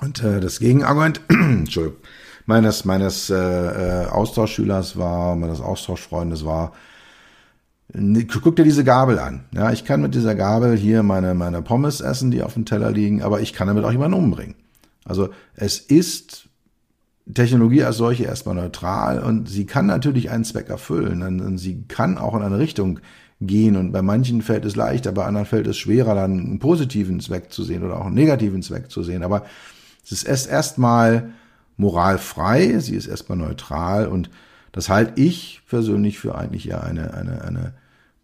Und 0.00 0.24
äh, 0.24 0.40
das 0.40 0.58
Gegenargument, 0.58 1.20
Entschuldigung, 1.28 2.00
meines, 2.46 2.84
meines 2.84 3.30
äh, 3.30 3.36
äh, 3.36 4.06
Austauschschülers 4.06 4.96
war, 4.96 5.36
meines 5.36 5.60
Austauschfreundes 5.60 6.44
war, 6.44 6.72
guck 8.42 8.56
dir 8.56 8.64
diese 8.64 8.84
Gabel 8.84 9.18
an. 9.18 9.44
Ja, 9.52 9.70
ich 9.70 9.84
kann 9.84 10.00
mit 10.00 10.14
dieser 10.14 10.34
Gabel 10.34 10.76
hier 10.76 11.02
meine, 11.02 11.34
meine 11.34 11.62
Pommes 11.62 12.00
essen, 12.00 12.30
die 12.30 12.42
auf 12.42 12.54
dem 12.54 12.64
Teller 12.64 12.90
liegen, 12.90 13.22
aber 13.22 13.40
ich 13.40 13.52
kann 13.52 13.68
damit 13.68 13.84
auch 13.84 13.92
jemanden 13.92 14.18
umbringen. 14.18 14.54
Also 15.04 15.30
es 15.54 15.78
ist 15.78 16.48
Technologie 17.32 17.84
als 17.84 17.96
solche 17.96 18.24
erstmal 18.24 18.54
neutral 18.54 19.20
und 19.20 19.48
sie 19.48 19.66
kann 19.66 19.86
natürlich 19.86 20.30
einen 20.30 20.44
Zweck 20.44 20.68
erfüllen. 20.68 21.22
Und 21.22 21.58
sie 21.58 21.84
kann 21.86 22.18
auch 22.18 22.34
in 22.34 22.42
eine 22.42 22.58
Richtung 22.58 23.00
gehen 23.40 23.76
und 23.76 23.92
bei 23.92 24.02
manchen 24.02 24.42
fällt 24.42 24.64
es 24.64 24.76
leichter, 24.76 25.12
bei 25.12 25.24
anderen 25.24 25.46
fällt 25.46 25.66
es 25.66 25.76
schwerer, 25.76 26.14
dann 26.14 26.38
einen 26.38 26.58
positiven 26.58 27.20
Zweck 27.20 27.52
zu 27.52 27.64
sehen 27.64 27.82
oder 27.82 28.00
auch 28.00 28.06
einen 28.06 28.14
negativen 28.14 28.62
Zweck 28.62 28.90
zu 28.90 29.02
sehen. 29.02 29.22
Aber 29.22 29.44
es 30.04 30.12
ist 30.12 30.24
erst 30.24 30.48
erstmal 30.48 31.30
moralfrei, 31.82 32.78
sie 32.78 32.96
ist 32.96 33.06
erstmal 33.06 33.36
neutral 33.36 34.06
und 34.06 34.30
das 34.70 34.88
halte 34.88 35.20
ich 35.20 35.60
persönlich 35.68 36.18
für 36.18 36.34
eigentlich 36.34 36.68
eher 36.70 36.82
eine, 36.82 37.12
eine, 37.12 37.42
eine 37.42 37.74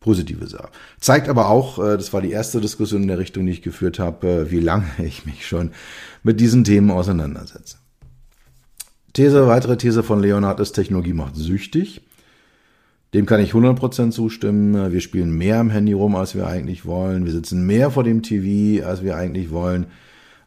positive 0.00 0.46
Sache. 0.46 0.70
Zeigt 1.00 1.28
aber 1.28 1.48
auch, 1.48 1.78
äh, 1.78 1.96
das 1.96 2.12
war 2.12 2.22
die 2.22 2.30
erste 2.30 2.60
Diskussion 2.60 3.02
in 3.02 3.08
der 3.08 3.18
Richtung, 3.18 3.44
die 3.44 3.52
ich 3.52 3.62
geführt 3.62 3.98
habe, 3.98 4.26
äh, 4.26 4.50
wie 4.50 4.60
lange 4.60 4.86
ich 5.04 5.26
mich 5.26 5.46
schon 5.46 5.72
mit 6.22 6.40
diesen 6.40 6.64
Themen 6.64 6.90
auseinandersetze. 6.90 7.76
These, 9.12 9.46
weitere 9.48 9.76
These 9.76 10.02
von 10.02 10.20
Leonhard 10.20 10.60
ist, 10.60 10.72
Technologie 10.72 11.12
macht 11.12 11.36
süchtig. 11.36 12.02
Dem 13.14 13.26
kann 13.26 13.40
ich 13.40 13.52
100% 13.52 14.10
zustimmen. 14.10 14.92
Wir 14.92 15.00
spielen 15.00 15.30
mehr 15.32 15.58
am 15.58 15.70
Handy 15.70 15.94
rum, 15.94 16.14
als 16.14 16.34
wir 16.34 16.46
eigentlich 16.46 16.84
wollen. 16.84 17.24
Wir 17.24 17.32
sitzen 17.32 17.66
mehr 17.66 17.90
vor 17.90 18.04
dem 18.04 18.22
TV, 18.22 18.86
als 18.86 19.02
wir 19.02 19.16
eigentlich 19.16 19.50
wollen. 19.50 19.86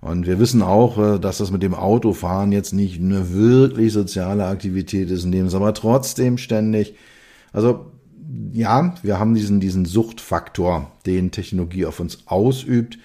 Und 0.02 0.26
wir 0.26 0.40
wissen 0.40 0.64
auch, 0.64 0.98
äh, 0.98 1.20
dass 1.20 1.38
das 1.38 1.52
mit 1.52 1.64
dem 1.64 1.76
Autofahren 1.76 2.52
jetzt 2.52 2.74
nicht 2.74 3.00
eine 3.00 3.32
wirklich 3.34 3.94
soziale 3.94 4.46
Aktivität 4.48 5.12
ist, 5.12 5.24
in 5.24 5.32
dem 5.32 5.46
es 5.46 5.56
aber 5.56 5.74
trotzdem 5.74 6.38
ständig, 6.38 6.96
also 7.54 7.92
ja, 8.52 8.96
wir 9.04 9.20
haben 9.20 9.36
diesen, 9.36 9.60
diesen 9.60 9.86
Suchtfaktor, 9.86 10.92
den 11.06 11.32
Technologie 11.32 11.86
auf 11.86 12.00
uns 12.00 12.20
ausübt. 12.26 12.98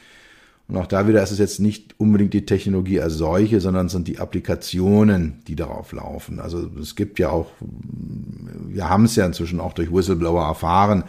Und 0.69 0.77
auch 0.77 0.87
da 0.87 1.07
wieder 1.07 1.23
ist 1.23 1.31
es 1.31 1.39
jetzt 1.39 1.61
nicht 1.61 1.95
unbedingt 1.99 2.35
die 2.35 2.47
Technologie 2.47 3.01
als 3.01 3.15
solche, 3.15 3.61
sondern 3.61 3.87
es 3.87 3.93
sind 3.93 4.09
die 4.09 4.19
Applikationen, 4.19 5.43
die 5.47 5.55
darauf 5.55 5.93
laufen. 5.93 6.41
Also 6.41 6.69
es 6.81 6.97
gibt 6.97 7.19
ja 7.19 7.31
auch, 7.31 7.51
wir 7.61 8.89
haben 8.89 9.05
es 9.05 9.15
ja 9.15 9.27
inzwischen 9.27 9.61
auch 9.61 9.75
durch 9.75 9.93
Whistleblower 9.93 10.45
erfahren, 10.45 11.05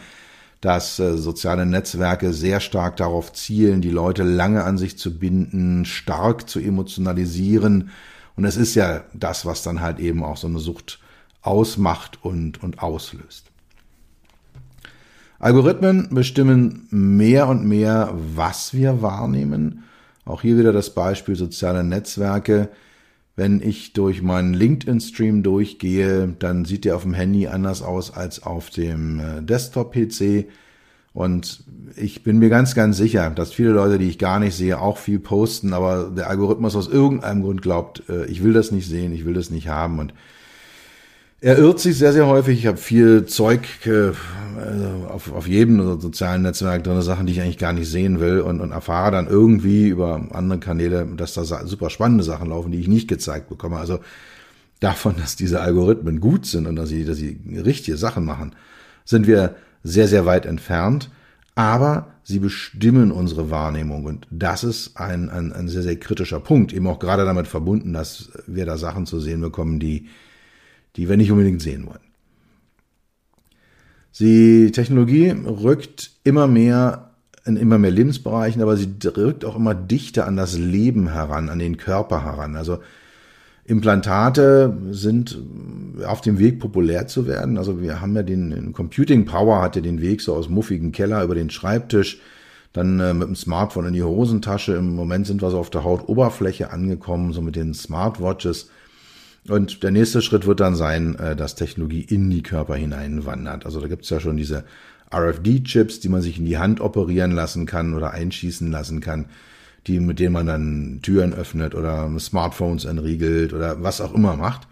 dass 0.61 0.99
äh, 0.99 1.17
soziale 1.17 1.65
Netzwerke 1.65 2.33
sehr 2.33 2.59
stark 2.59 2.97
darauf 2.97 3.33
zielen, 3.33 3.81
die 3.81 3.89
Leute 3.89 4.23
lange 4.23 4.63
an 4.63 4.77
sich 4.77 4.97
zu 4.97 5.17
binden, 5.17 5.85
stark 5.85 6.49
zu 6.49 6.59
emotionalisieren. 6.59 7.91
Und 8.35 8.45
es 8.45 8.57
ist 8.57 8.75
ja 8.75 9.03
das, 9.13 9.45
was 9.45 9.63
dann 9.63 9.81
halt 9.81 9.99
eben 9.99 10.23
auch 10.23 10.37
so 10.37 10.47
eine 10.47 10.59
Sucht 10.59 10.99
ausmacht 11.41 12.19
und, 12.23 12.61
und 12.63 12.79
auslöst. 12.79 13.45
Algorithmen 15.39 16.09
bestimmen 16.09 16.87
mehr 16.89 17.47
und 17.47 17.65
mehr, 17.65 18.11
was 18.13 18.73
wir 18.73 19.01
wahrnehmen. 19.01 19.83
Auch 20.25 20.41
hier 20.41 20.57
wieder 20.57 20.73
das 20.73 20.93
Beispiel 20.93 21.35
soziale 21.35 21.83
Netzwerke. 21.83 22.69
Wenn 23.37 23.61
ich 23.61 23.93
durch 23.93 24.23
meinen 24.23 24.55
LinkedIn-Stream 24.55 25.43
durchgehe, 25.43 26.35
dann 26.39 26.65
sieht 26.65 26.85
der 26.85 26.95
auf 26.95 27.03
dem 27.03 27.13
Handy 27.13 27.45
anders 27.45 27.83
aus 27.83 28.11
als 28.11 28.41
auf 28.41 28.71
dem 28.71 29.19
äh, 29.19 29.43
Desktop-PC. 29.43 30.47
Und 31.13 31.63
ich 31.95 32.23
bin 32.23 32.39
mir 32.39 32.49
ganz, 32.49 32.73
ganz 32.73 32.97
sicher, 32.97 33.29
dass 33.29 33.53
viele 33.53 33.69
Leute, 33.69 33.99
die 33.99 34.09
ich 34.09 34.17
gar 34.17 34.39
nicht 34.39 34.55
sehe, 34.55 34.81
auch 34.81 34.97
viel 34.97 35.19
posten, 35.19 35.73
aber 35.73 36.11
der 36.15 36.31
Algorithmus 36.31 36.75
aus 36.75 36.87
irgendeinem 36.87 37.43
Grund 37.43 37.61
glaubt, 37.61 38.09
äh, 38.09 38.25
ich 38.25 38.43
will 38.43 38.53
das 38.53 38.71
nicht 38.71 38.87
sehen, 38.87 39.13
ich 39.13 39.23
will 39.23 39.35
das 39.35 39.51
nicht 39.51 39.67
haben. 39.67 39.99
Und 39.99 40.15
er 41.39 41.57
irrt 41.57 41.79
sich 41.79 41.97
sehr, 41.97 42.13
sehr 42.13 42.27
häufig. 42.27 42.59
Ich 42.59 42.67
habe 42.67 42.77
viel 42.77 43.25
Zeug 43.25 43.61
äh, 43.85 44.11
auf, 45.07 45.31
auf 45.31 45.47
jedem 45.47 45.99
sozialen 45.99 46.41
Netzwerk 46.41 46.83
drin, 46.83 47.01
Sachen, 47.01 47.27
die 47.27 47.33
ich 47.33 47.41
eigentlich 47.41 47.59
gar 47.59 47.73
nicht 47.73 47.89
sehen 47.89 48.19
will 48.19 48.41
und, 48.41 48.59
und 48.59 48.71
erfahre 48.71 49.11
dann 49.11 49.27
irgendwie 49.27 49.87
über 49.87 50.27
andere 50.31 50.59
Kanäle, 50.59 51.05
dass 51.15 51.33
da 51.33 51.43
super 51.43 51.89
spannende 51.89 52.23
Sachen 52.23 52.49
laufen, 52.49 52.71
die 52.71 52.79
ich 52.79 52.87
nicht 52.87 53.07
gezeigt 53.07 53.49
bekomme. 53.49 53.77
Also 53.77 53.99
davon, 54.79 55.15
dass 55.17 55.35
diese 55.35 55.61
Algorithmen 55.61 56.19
gut 56.19 56.45
sind 56.45 56.65
und 56.65 56.75
dass 56.75 56.89
sie, 56.89 57.05
dass 57.05 57.17
sie 57.17 57.39
richtige 57.63 57.97
Sachen 57.97 58.25
machen, 58.25 58.55
sind 59.05 59.27
wir 59.27 59.55
sehr, 59.83 60.07
sehr 60.07 60.25
weit 60.25 60.45
entfernt. 60.45 61.11
Aber 61.53 62.07
sie 62.23 62.39
bestimmen 62.39 63.11
unsere 63.11 63.49
Wahrnehmung 63.49 64.05
und 64.05 64.27
das 64.29 64.63
ist 64.63 64.97
ein, 64.97 65.29
ein, 65.29 65.53
ein 65.53 65.67
sehr, 65.67 65.81
sehr 65.81 65.95
kritischer 65.95 66.39
Punkt. 66.39 66.71
Eben 66.71 66.87
auch 66.87 66.99
gerade 66.99 67.25
damit 67.25 67.47
verbunden, 67.47 67.93
dass 67.93 68.29
wir 68.45 68.65
da 68.65 68.77
Sachen 68.77 69.05
zu 69.07 69.19
sehen 69.19 69.41
bekommen, 69.41 69.79
die 69.79 70.07
die 70.97 71.07
wir 71.07 71.17
nicht 71.17 71.31
unbedingt 71.31 71.61
sehen 71.61 71.85
wollen. 71.85 71.99
Die 74.19 74.71
Technologie 74.71 75.29
rückt 75.29 76.11
immer 76.23 76.47
mehr 76.47 77.11
in 77.45 77.55
immer 77.55 77.77
mehr 77.77 77.91
Lebensbereichen, 77.91 78.61
aber 78.61 78.75
sie 78.75 78.89
rückt 79.05 79.45
auch 79.45 79.55
immer 79.55 79.73
dichter 79.73 80.27
an 80.27 80.35
das 80.35 80.57
Leben 80.57 81.13
heran, 81.13 81.49
an 81.49 81.59
den 81.59 81.77
Körper 81.77 82.25
heran. 82.25 82.57
Also 82.57 82.79
Implantate 83.63 84.77
sind 84.91 85.39
auf 86.05 86.21
dem 86.21 86.39
Weg 86.39 86.59
populär 86.59 87.07
zu 87.07 87.25
werden. 87.25 87.57
Also 87.57 87.81
wir 87.81 88.01
haben 88.01 88.15
ja 88.15 88.23
den 88.23 88.73
Computing 88.73 89.25
Power 89.25 89.61
hat 89.61 89.75
ja 89.75 89.81
den 89.81 90.01
Weg 90.01 90.21
so 90.21 90.35
aus 90.35 90.49
muffigen 90.49 90.91
Keller 90.91 91.23
über 91.23 91.35
den 91.35 91.49
Schreibtisch, 91.49 92.19
dann 92.73 92.99
äh, 92.99 93.13
mit 93.13 93.27
dem 93.27 93.35
Smartphone 93.35 93.87
in 93.87 93.93
die 93.93 94.03
Hosentasche. 94.03 94.73
Im 94.73 94.95
Moment 94.95 95.25
sind 95.25 95.41
wir 95.41 95.49
so 95.49 95.59
auf 95.59 95.69
der 95.69 95.83
Hautoberfläche 95.83 96.71
angekommen, 96.71 97.33
so 97.33 97.41
mit 97.41 97.55
den 97.55 97.73
Smartwatches. 97.73 98.69
Und 99.49 99.83
der 99.83 99.91
nächste 99.91 100.21
Schritt 100.21 100.45
wird 100.45 100.59
dann 100.59 100.75
sein, 100.75 101.15
äh, 101.15 101.35
dass 101.35 101.55
Technologie 101.55 102.01
in 102.01 102.29
die 102.29 102.43
Körper 102.43 102.75
hineinwandert. 102.75 103.65
Also 103.65 103.79
da 103.79 103.87
gibt 103.87 104.03
es 104.03 104.09
ja 104.09 104.19
schon 104.19 104.37
diese 104.37 104.65
RFD-Chips, 105.13 105.99
die 105.99 106.09
man 106.09 106.21
sich 106.21 106.39
in 106.39 106.45
die 106.45 106.57
Hand 106.57 106.81
operieren 106.81 107.31
lassen 107.31 107.65
kann 107.65 107.93
oder 107.93 108.11
einschießen 108.11 108.69
lassen 108.71 108.99
kann, 108.99 109.27
die, 109.87 109.99
mit 109.99 110.19
denen 110.19 110.33
man 110.33 110.47
dann 110.47 110.99
Türen 111.01 111.33
öffnet 111.33 111.75
oder 111.75 112.09
Smartphones 112.19 112.85
entriegelt 112.85 113.53
oder 113.53 113.81
was 113.81 114.01
auch 114.01 114.13
immer 114.13 114.35
macht. 114.35 114.67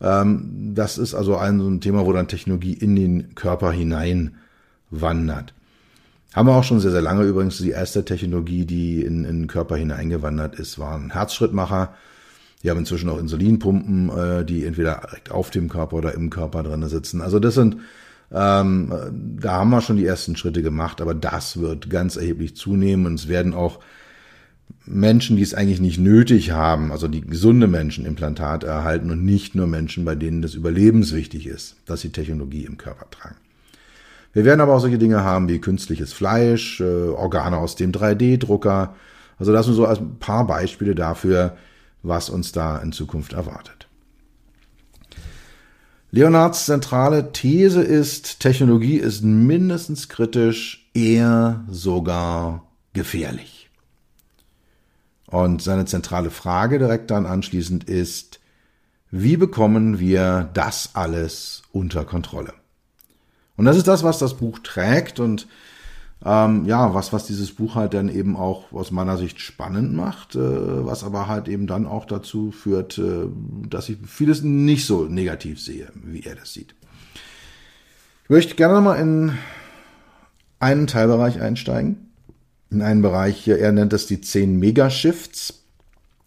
Ähm, 0.00 0.72
das 0.74 0.96
ist 0.96 1.14
also 1.14 1.36
ein, 1.36 1.58
so 1.58 1.68
ein 1.68 1.80
Thema, 1.80 2.06
wo 2.06 2.12
dann 2.12 2.28
Technologie 2.28 2.74
in 2.74 2.94
den 2.94 3.34
Körper 3.34 3.72
hineinwandert. 3.72 5.54
Haben 6.34 6.48
wir 6.48 6.54
auch 6.54 6.64
schon 6.64 6.78
sehr, 6.78 6.92
sehr 6.92 7.02
lange 7.02 7.24
übrigens. 7.24 7.58
Die 7.58 7.70
erste 7.70 8.04
Technologie, 8.04 8.64
die 8.64 9.02
in, 9.02 9.24
in 9.24 9.40
den 9.40 9.46
Körper 9.48 9.76
hineingewandert 9.76 10.54
ist, 10.56 10.78
war 10.78 10.94
ein 10.94 11.10
Herzschrittmacher 11.10 11.94
die 12.62 12.70
haben 12.70 12.78
inzwischen 12.78 13.08
auch 13.08 13.18
Insulinpumpen, 13.18 14.10
äh, 14.10 14.44
die 14.44 14.64
entweder 14.64 15.00
direkt 15.04 15.30
auf 15.30 15.50
dem 15.50 15.68
Körper 15.68 15.96
oder 15.96 16.14
im 16.14 16.30
Körper 16.30 16.62
drin 16.62 16.86
sitzen. 16.88 17.20
Also 17.20 17.38
das 17.38 17.54
sind, 17.54 17.76
ähm, 18.32 18.92
da 19.40 19.52
haben 19.52 19.70
wir 19.70 19.80
schon 19.80 19.96
die 19.96 20.06
ersten 20.06 20.36
Schritte 20.36 20.62
gemacht, 20.62 21.00
aber 21.00 21.14
das 21.14 21.60
wird 21.60 21.88
ganz 21.88 22.16
erheblich 22.16 22.56
zunehmen 22.56 23.06
und 23.06 23.14
es 23.14 23.28
werden 23.28 23.54
auch 23.54 23.78
Menschen, 24.84 25.36
die 25.36 25.42
es 25.42 25.54
eigentlich 25.54 25.80
nicht 25.80 25.98
nötig 25.98 26.50
haben, 26.50 26.92
also 26.92 27.08
die 27.08 27.20
gesunde 27.20 27.66
Menschen 27.66 28.06
Implantate 28.06 28.66
erhalten 28.66 29.10
und 29.10 29.24
nicht 29.24 29.54
nur 29.54 29.66
Menschen, 29.66 30.04
bei 30.04 30.14
denen 30.14 30.42
das 30.42 30.54
überlebenswichtig 30.54 31.46
ist, 31.46 31.76
dass 31.86 32.00
sie 32.00 32.10
Technologie 32.10 32.64
im 32.64 32.78
Körper 32.78 33.06
tragen. 33.10 33.36
Wir 34.32 34.44
werden 34.44 34.60
aber 34.60 34.74
auch 34.74 34.80
solche 34.80 34.98
Dinge 34.98 35.24
haben 35.24 35.48
wie 35.48 35.58
künstliches 35.58 36.12
Fleisch, 36.12 36.80
äh, 36.80 37.08
Organe 37.08 37.56
aus 37.56 37.76
dem 37.76 37.92
3D-Drucker. 37.92 38.94
Also 39.38 39.52
das 39.52 39.66
sind 39.66 39.74
so 39.74 39.86
ein 39.86 40.18
paar 40.18 40.46
Beispiele 40.46 40.94
dafür, 40.94 41.56
was 42.02 42.30
uns 42.30 42.52
da 42.52 42.78
in 42.78 42.92
Zukunft 42.92 43.32
erwartet. 43.32 43.88
Leonards 46.10 46.64
zentrale 46.64 47.32
These 47.32 47.82
ist, 47.82 48.40
Technologie 48.40 48.96
ist 48.96 49.22
mindestens 49.22 50.08
kritisch, 50.08 50.90
eher 50.94 51.64
sogar 51.68 52.66
gefährlich. 52.94 53.68
Und 55.26 55.60
seine 55.60 55.84
zentrale 55.84 56.30
Frage 56.30 56.78
direkt 56.78 57.10
dann 57.10 57.26
anschließend 57.26 57.84
ist, 57.84 58.40
wie 59.10 59.36
bekommen 59.36 59.98
wir 59.98 60.48
das 60.54 60.90
alles 60.94 61.62
unter 61.72 62.04
Kontrolle? 62.04 62.54
Und 63.56 63.66
das 63.66 63.76
ist 63.76 63.88
das, 63.88 64.02
was 64.02 64.18
das 64.18 64.34
Buch 64.34 64.60
trägt 64.60 65.20
und 65.20 65.46
ähm, 66.24 66.64
ja, 66.66 66.94
was, 66.94 67.12
was 67.12 67.26
dieses 67.26 67.52
Buch 67.52 67.76
halt 67.76 67.94
dann 67.94 68.08
eben 68.08 68.36
auch 68.36 68.72
aus 68.72 68.90
meiner 68.90 69.16
Sicht 69.16 69.40
spannend 69.40 69.94
macht, 69.94 70.34
äh, 70.34 70.38
was 70.84 71.04
aber 71.04 71.28
halt 71.28 71.46
eben 71.46 71.68
dann 71.68 71.86
auch 71.86 72.06
dazu 72.06 72.50
führt, 72.50 72.98
äh, 72.98 73.26
dass 73.68 73.88
ich 73.88 73.98
vieles 74.04 74.42
nicht 74.42 74.84
so 74.84 75.04
negativ 75.04 75.60
sehe, 75.60 75.88
wie 75.94 76.24
er 76.24 76.34
das 76.34 76.52
sieht. 76.52 76.74
Ich 78.24 78.30
möchte 78.30 78.56
gerne 78.56 78.74
nochmal 78.74 79.00
in 79.00 79.32
einen 80.58 80.88
Teilbereich 80.88 81.40
einsteigen. 81.40 82.10
In 82.70 82.82
einen 82.82 83.00
Bereich, 83.00 83.46
er 83.46 83.72
nennt 83.72 83.92
es 83.92 84.06
die 84.06 84.20
10 84.20 84.58
Megashifts. 84.58 85.62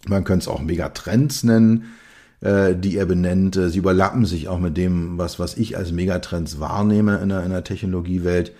Man 0.07 0.23
könnte 0.23 0.43
es 0.43 0.47
auch 0.47 0.61
Megatrends 0.61 1.43
nennen, 1.43 1.91
äh, 2.39 2.75
die 2.75 2.95
er 2.95 3.05
benennt. 3.05 3.55
Sie 3.55 3.77
überlappen 3.77 4.25
sich 4.25 4.47
auch 4.47 4.57
mit 4.57 4.77
dem, 4.77 5.17
was, 5.17 5.37
was 5.37 5.57
ich 5.57 5.77
als 5.77 5.91
Megatrends 5.91 6.61
wahrnehme 6.61 7.17
in 7.17 7.29
der, 7.29 7.43
in 7.43 7.51
der 7.51 7.65
Technologiewelt. 7.65 8.53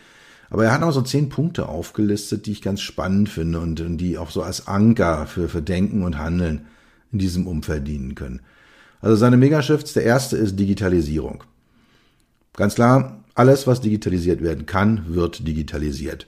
Aber 0.51 0.65
er 0.65 0.73
hat 0.73 0.81
noch 0.81 0.91
so 0.91 1.01
zehn 1.01 1.29
Punkte 1.29 1.69
aufgelistet, 1.69 2.45
die 2.45 2.51
ich 2.51 2.61
ganz 2.61 2.81
spannend 2.81 3.29
finde 3.29 3.61
und, 3.61 3.79
und 3.79 3.97
die 3.97 4.17
auch 4.17 4.29
so 4.29 4.43
als 4.43 4.67
Anker 4.67 5.25
für, 5.25 5.47
für 5.47 5.61
Denken 5.61 6.03
und 6.03 6.17
Handeln 6.17 6.67
in 7.13 7.19
diesem 7.19 7.47
Umfeld 7.47 7.87
dienen 7.87 8.15
können. 8.15 8.41
Also 8.99 9.15
seine 9.15 9.37
Megashifts, 9.37 9.93
der 9.93 10.03
erste 10.03 10.35
ist 10.35 10.59
Digitalisierung. 10.59 11.45
Ganz 12.53 12.75
klar, 12.75 13.23
alles, 13.33 13.65
was 13.65 13.79
digitalisiert 13.79 14.43
werden 14.43 14.65
kann, 14.65 15.15
wird 15.15 15.47
digitalisiert. 15.47 16.27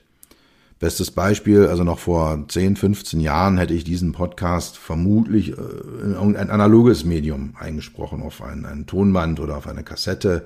Bestes 0.80 1.12
Beispiel, 1.12 1.68
also 1.68 1.84
noch 1.84 2.00
vor 2.00 2.46
10, 2.48 2.78
15 2.78 3.20
Jahren 3.20 3.58
hätte 3.58 3.74
ich 3.74 3.84
diesen 3.84 4.14
Podcast 4.14 4.78
vermutlich 4.78 5.50
äh, 5.50 5.62
in 6.02 6.14
irgendein 6.14 6.50
analoges 6.50 7.04
Medium 7.04 7.56
eingesprochen, 7.60 8.22
auf 8.22 8.42
ein, 8.42 8.66
ein 8.66 8.86
Tonband 8.86 9.42
oder 9.42 9.58
auf 9.58 9.68
eine 9.68 9.84
Kassette 9.84 10.46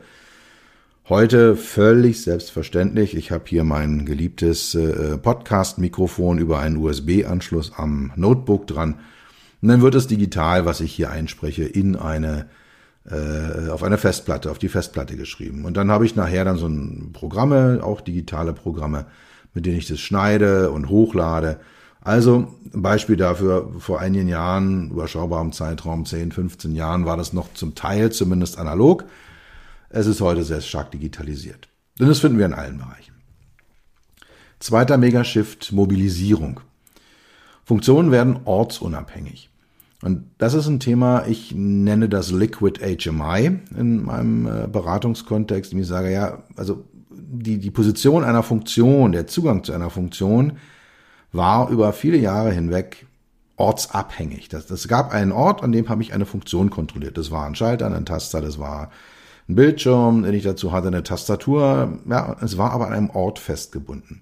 Heute 1.10 1.56
völlig 1.56 2.22
selbstverständlich. 2.22 3.16
Ich 3.16 3.32
habe 3.32 3.46
hier 3.48 3.64
mein 3.64 4.06
geliebtes 4.06 4.76
äh, 4.76 5.18
Podcast-Mikrofon 5.18 6.38
über 6.38 6.60
einen 6.60 6.76
USB-Anschluss 6.76 7.72
am 7.78 8.12
Notebook 8.18 8.68
dran. 8.68 8.96
Und 9.62 9.70
dann 9.70 9.82
wird 9.82 9.96
es 9.96 10.08
digital, 10.08 10.66
was 10.66 10.82
ich 10.82 10.92
hier 10.92 11.10
einspreche, 11.10 11.64
in 11.64 11.96
eine 11.96 12.48
äh, 13.06 13.70
auf 13.70 13.84
eine 13.84 13.98
Festplatte, 13.98 14.52
auf 14.52 14.60
die 14.60 14.68
Festplatte 14.68 15.16
geschrieben. 15.16 15.64
Und 15.64 15.78
dann 15.78 15.90
habe 15.92 16.06
ich 16.06 16.18
nachher 16.18 16.44
dann 16.44 16.58
so 16.58 16.68
ein 16.68 17.12
Programme, 17.14 17.80
auch 17.82 18.02
digitale 18.02 18.52
Programme, 18.52 19.06
mit 19.54 19.66
denen 19.66 19.78
ich 19.78 19.88
das 19.88 20.02
schneide 20.02 20.72
und 20.72 20.90
hochlade. 20.90 21.62
Also 22.02 22.54
ein 22.74 22.82
Beispiel 22.82 23.16
dafür, 23.16 23.72
vor 23.80 24.02
einigen 24.02 24.28
Jahren, 24.28 24.92
überschaubarem 24.92 25.54
Zeitraum, 25.54 26.06
10, 26.06 26.34
15 26.34 26.76
Jahren, 26.76 27.06
war 27.06 27.16
das 27.16 27.32
noch 27.32 27.54
zum 27.54 27.76
Teil 27.76 28.12
zumindest 28.12 28.58
analog. 28.58 29.06
Es 29.90 30.08
ist 30.08 30.22
heute 30.22 30.44
sehr 30.44 30.62
stark 30.62 30.92
digitalisiert. 30.92 31.70
Und 32.00 32.08
das 32.08 32.20
finden 32.20 32.38
wir 32.38 32.46
in 32.46 32.54
allen 32.54 32.78
Bereichen. 32.78 33.14
Zweiter 34.60 34.98
Megashift, 34.98 35.72
Mobilisierung. 35.72 36.60
Funktionen 37.64 38.12
werden 38.12 38.40
ortsunabhängig. 38.46 39.50
Und 40.04 40.30
das 40.38 40.54
ist 40.54 40.68
ein 40.68 40.80
Thema, 40.80 41.26
ich 41.26 41.54
nenne 41.56 42.08
das 42.08 42.32
Liquid 42.32 42.80
HMI 42.80 43.60
in 43.76 44.04
meinem 44.04 44.46
äh, 44.46 44.68
Beratungskontext. 44.68 45.74
Ich 45.74 45.88
sage, 45.88 46.12
ja, 46.12 46.44
also 46.56 46.86
die, 47.10 47.58
die 47.58 47.72
Position 47.72 48.24
einer 48.24 48.44
Funktion, 48.44 49.12
der 49.12 49.28
Zugang 49.28 49.64
zu 49.64 49.74
einer 49.74 49.90
Funktion 49.90 50.58
war 51.32 51.70
über 51.70 51.94
viele 51.94 52.18
Jahre 52.18 52.52
hinweg 52.52 53.08
ortsabhängig. 53.58 54.50
Das, 54.50 54.68
das 54.68 54.88
gab 54.88 55.12
einen 55.12 55.32
Ort, 55.32 55.64
an 55.64 55.72
dem 55.72 55.90
habe 55.90 56.04
ich 56.04 56.14
eine 56.14 56.26
Funktion 56.26 56.70
kontrolliert. 56.70 57.18
Das 57.18 57.32
war 57.32 57.46
ein 57.46 57.56
Schalter, 57.56 57.92
ein 57.92 58.06
Taster, 58.06 58.42
das 58.42 58.60
war 58.60 58.92
ein 59.50 59.56
Bildschirm, 59.56 60.24
den 60.24 60.34
ich 60.34 60.44
dazu 60.44 60.72
hatte, 60.72 60.88
eine 60.88 61.04
Tastatur. 61.04 62.00
Ja, 62.10 62.36
es 62.42 62.58
war 62.58 62.72
aber 62.72 62.88
an 62.88 62.94
einem 62.94 63.10
Ort 63.10 63.40
festgebunden. 63.40 64.22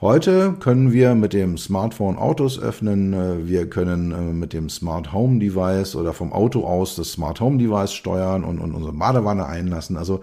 Heute 0.00 0.54
können 0.54 0.92
wir 0.92 1.14
mit 1.14 1.34
dem 1.34 1.58
Smartphone 1.58 2.16
Autos 2.16 2.58
öffnen, 2.58 3.12
äh, 3.12 3.46
wir 3.46 3.68
können 3.68 4.12
äh, 4.12 4.32
mit 4.32 4.54
dem 4.54 4.70
Smart 4.70 5.12
Home 5.12 5.38
Device 5.40 5.94
oder 5.94 6.14
vom 6.14 6.32
Auto 6.32 6.64
aus 6.64 6.96
das 6.96 7.12
Smart 7.12 7.38
Home 7.40 7.58
Device 7.58 7.92
steuern 7.92 8.42
und, 8.44 8.60
und 8.60 8.74
unsere 8.74 8.94
Badewanne 8.94 9.44
einlassen. 9.44 9.98
Also 9.98 10.22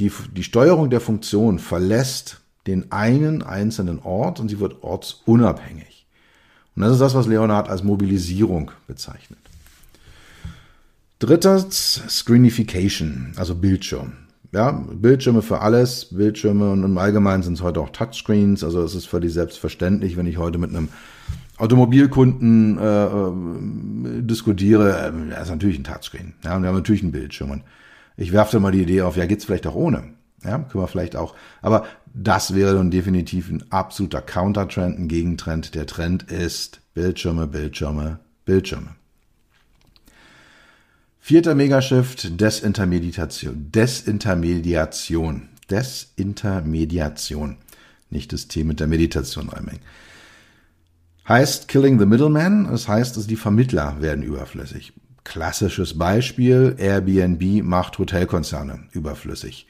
die, 0.00 0.10
die 0.34 0.42
Steuerung 0.42 0.90
der 0.90 1.00
Funktion 1.00 1.60
verlässt 1.60 2.40
den 2.66 2.90
einen 2.90 3.42
einzelnen 3.42 4.00
Ort 4.00 4.40
und 4.40 4.48
sie 4.48 4.58
wird 4.58 4.82
ortsunabhängig. 4.82 6.06
Und 6.74 6.82
das 6.82 6.92
ist 6.92 7.00
das, 7.00 7.14
was 7.14 7.26
Leonhard 7.28 7.68
als 7.68 7.84
Mobilisierung 7.84 8.72
bezeichnet. 8.88 9.41
Drittens 11.22 12.02
Screenification, 12.08 13.32
also 13.36 13.54
Bildschirm 13.54 14.14
ja, 14.52 14.70
Bildschirme 14.70 15.40
für 15.40 15.60
alles, 15.60 16.08
Bildschirme 16.10 16.70
und 16.70 16.84
im 16.84 16.98
Allgemeinen 16.98 17.42
sind 17.42 17.54
es 17.54 17.62
heute 17.62 17.80
auch 17.80 17.88
Touchscreens, 17.88 18.62
also 18.62 18.82
es 18.82 18.94
ist 18.94 19.06
völlig 19.06 19.32
selbstverständlich, 19.32 20.16
wenn 20.16 20.26
ich 20.26 20.36
heute 20.36 20.58
mit 20.58 20.70
einem 20.70 20.88
Automobilkunden 21.56 22.78
äh, 22.78 23.04
äh, 23.06 24.22
diskutiere, 24.22 24.90
äh, 24.90 25.32
er 25.32 25.42
ist 25.42 25.48
natürlich 25.48 25.78
ein 25.78 25.84
Touchscreen, 25.84 26.34
ja, 26.44 26.56
und 26.56 26.62
wir 26.62 26.68
haben 26.68 26.76
natürlich 26.76 27.02
einen 27.02 27.12
Bildschirm. 27.12 27.50
Und 27.50 27.62
ich 28.16 28.32
werfe 28.32 28.52
da 28.52 28.60
mal 28.60 28.72
die 28.72 28.82
Idee 28.82 29.02
auf, 29.02 29.16
ja, 29.16 29.24
geht's 29.24 29.46
vielleicht 29.46 29.66
auch 29.66 29.74
ohne. 29.74 30.04
Ja, 30.44 30.58
können 30.58 30.82
wir 30.82 30.88
vielleicht 30.88 31.14
auch. 31.14 31.36
Aber 31.62 31.84
das 32.12 32.54
wäre 32.54 32.74
dann 32.74 32.90
definitiv 32.90 33.48
ein 33.48 33.64
absoluter 33.70 34.20
Countertrend, 34.20 34.98
ein 34.98 35.06
Gegentrend. 35.06 35.76
Der 35.76 35.86
Trend 35.86 36.24
ist 36.24 36.80
Bildschirme, 36.94 37.46
Bildschirme, 37.46 38.18
Bildschirme. 38.44 38.96
Vierter 41.24 41.54
Megashift, 41.54 42.40
Desintermediation. 42.40 43.70
Desintermediation. 43.70 45.50
Desintermediation. 45.70 47.58
Nicht 48.10 48.32
das 48.32 48.48
Thema 48.48 48.70
mit 48.70 48.80
der 48.80 48.88
Meditation 48.88 49.48
einmengen. 49.48 49.82
Heißt 51.28 51.68
Killing 51.68 52.00
the 52.00 52.06
Middleman, 52.06 52.66
das 52.68 52.88
heißt, 52.88 53.16
dass 53.16 53.28
die 53.28 53.36
Vermittler 53.36 54.02
werden 54.02 54.24
überflüssig. 54.24 54.94
Klassisches 55.22 55.96
Beispiel, 55.96 56.74
Airbnb 56.76 57.62
macht 57.62 58.00
Hotelkonzerne 58.00 58.88
überflüssig. 58.90 59.68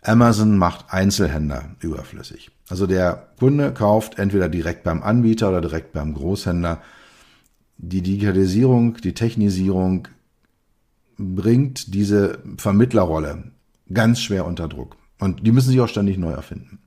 Amazon 0.00 0.56
macht 0.56 0.86
Einzelhändler 0.88 1.76
überflüssig. 1.80 2.50
Also 2.70 2.86
der 2.86 3.28
Kunde 3.38 3.74
kauft 3.74 4.18
entweder 4.18 4.48
direkt 4.48 4.84
beim 4.84 5.02
Anbieter 5.02 5.50
oder 5.50 5.60
direkt 5.60 5.92
beim 5.92 6.14
Großhändler. 6.14 6.80
Die 7.76 8.00
Digitalisierung, 8.00 8.96
die 9.02 9.12
Technisierung 9.12 10.08
bringt 11.18 11.94
diese 11.94 12.38
Vermittlerrolle 12.56 13.52
ganz 13.92 14.20
schwer 14.20 14.46
unter 14.46 14.68
Druck. 14.68 14.96
Und 15.18 15.46
die 15.46 15.52
müssen 15.52 15.70
sich 15.70 15.80
auch 15.80 15.88
ständig 15.88 16.18
neu 16.18 16.32
erfinden. 16.32 16.78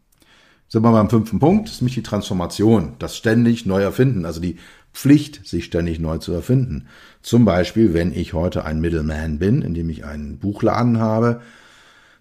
Sind 0.68 0.84
wir 0.84 0.92
beim 0.92 1.10
fünften 1.10 1.40
Punkt, 1.40 1.68
ist 1.68 1.82
nämlich 1.82 1.96
die 1.96 2.04
Transformation, 2.04 2.94
das 3.00 3.18
ständig 3.18 3.66
neu 3.66 3.82
erfinden, 3.82 4.26
also 4.26 4.40
die 4.40 4.58
Pflicht, 4.94 5.48
sich 5.48 5.66
ständig 5.66 6.00
neu 6.00 6.20
zu 6.20 6.32
erfinden. 6.32 6.88
Zum 7.24 7.44
Beispiel, 7.44 7.96
wenn 7.96 8.14
ich 8.14 8.34
heute 8.34 8.66
ein 8.66 8.80
Middleman 8.80 9.40
bin, 9.40 9.64
indem 9.64 9.90
ich 9.90 10.06
einen 10.06 10.38
Buchladen 10.38 11.00
habe, 11.00 11.42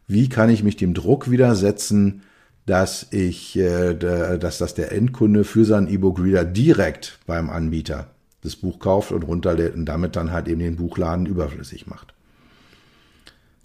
wie 0.07 0.31
kann 0.31 0.49
ich 0.49 0.63
mich 0.63 0.77
dem 0.77 0.95
Druck 0.95 1.31
widersetzen, 1.31 2.23
dass 2.65 3.07
ich, 3.11 3.57
äh, 3.59 3.95
dass 3.95 4.59
das 4.59 4.75
der 4.75 4.93
Endkunde 4.93 5.45
für 5.45 5.67
seinen 5.67 5.89
E-Book-Reader 5.89 6.47
direkt 6.47 7.19
beim 7.27 7.51
Anbieter 7.51 8.11
das 8.43 8.57
Buch 8.57 8.79
kauft 8.79 9.13
und 9.13 9.23
runterlädt 9.25 9.75
und 9.75 9.87
damit 9.87 10.17
dann 10.17 10.33
halt 10.33 10.49
eben 10.49 10.61
den 10.61 10.77
Buchladen 10.77 11.27
überflüssig 11.27 11.87
macht. 11.87 12.15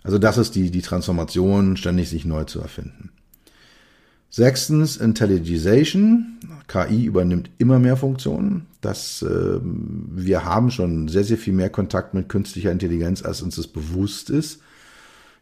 Also 0.04 0.18
das 0.18 0.38
ist 0.38 0.56
die, 0.56 0.72
die 0.72 0.82
Transformation, 0.82 1.78
ständig 1.78 2.10
sich 2.10 2.26
neu 2.26 2.44
zu 2.44 2.60
erfinden. 2.60 3.12
Sechstens, 4.30 4.98
Intelligization. 4.98 6.40
KI 6.68 7.06
übernimmt 7.06 7.52
immer 7.60 7.78
mehr 7.78 7.96
Funktionen. 7.96 8.66
Das, 8.82 9.22
äh, 9.22 9.60
wir 9.62 10.44
haben 10.44 10.72
schon 10.72 11.08
sehr, 11.08 11.24
sehr 11.24 11.38
viel 11.38 11.54
mehr 11.54 11.70
Kontakt 11.70 12.16
mit 12.16 12.30
künstlicher 12.30 12.72
Intelligenz, 12.72 13.22
als 13.22 13.44
uns 13.44 13.58
das 13.58 13.68
bewusst 13.68 14.32
ist. 14.32 14.60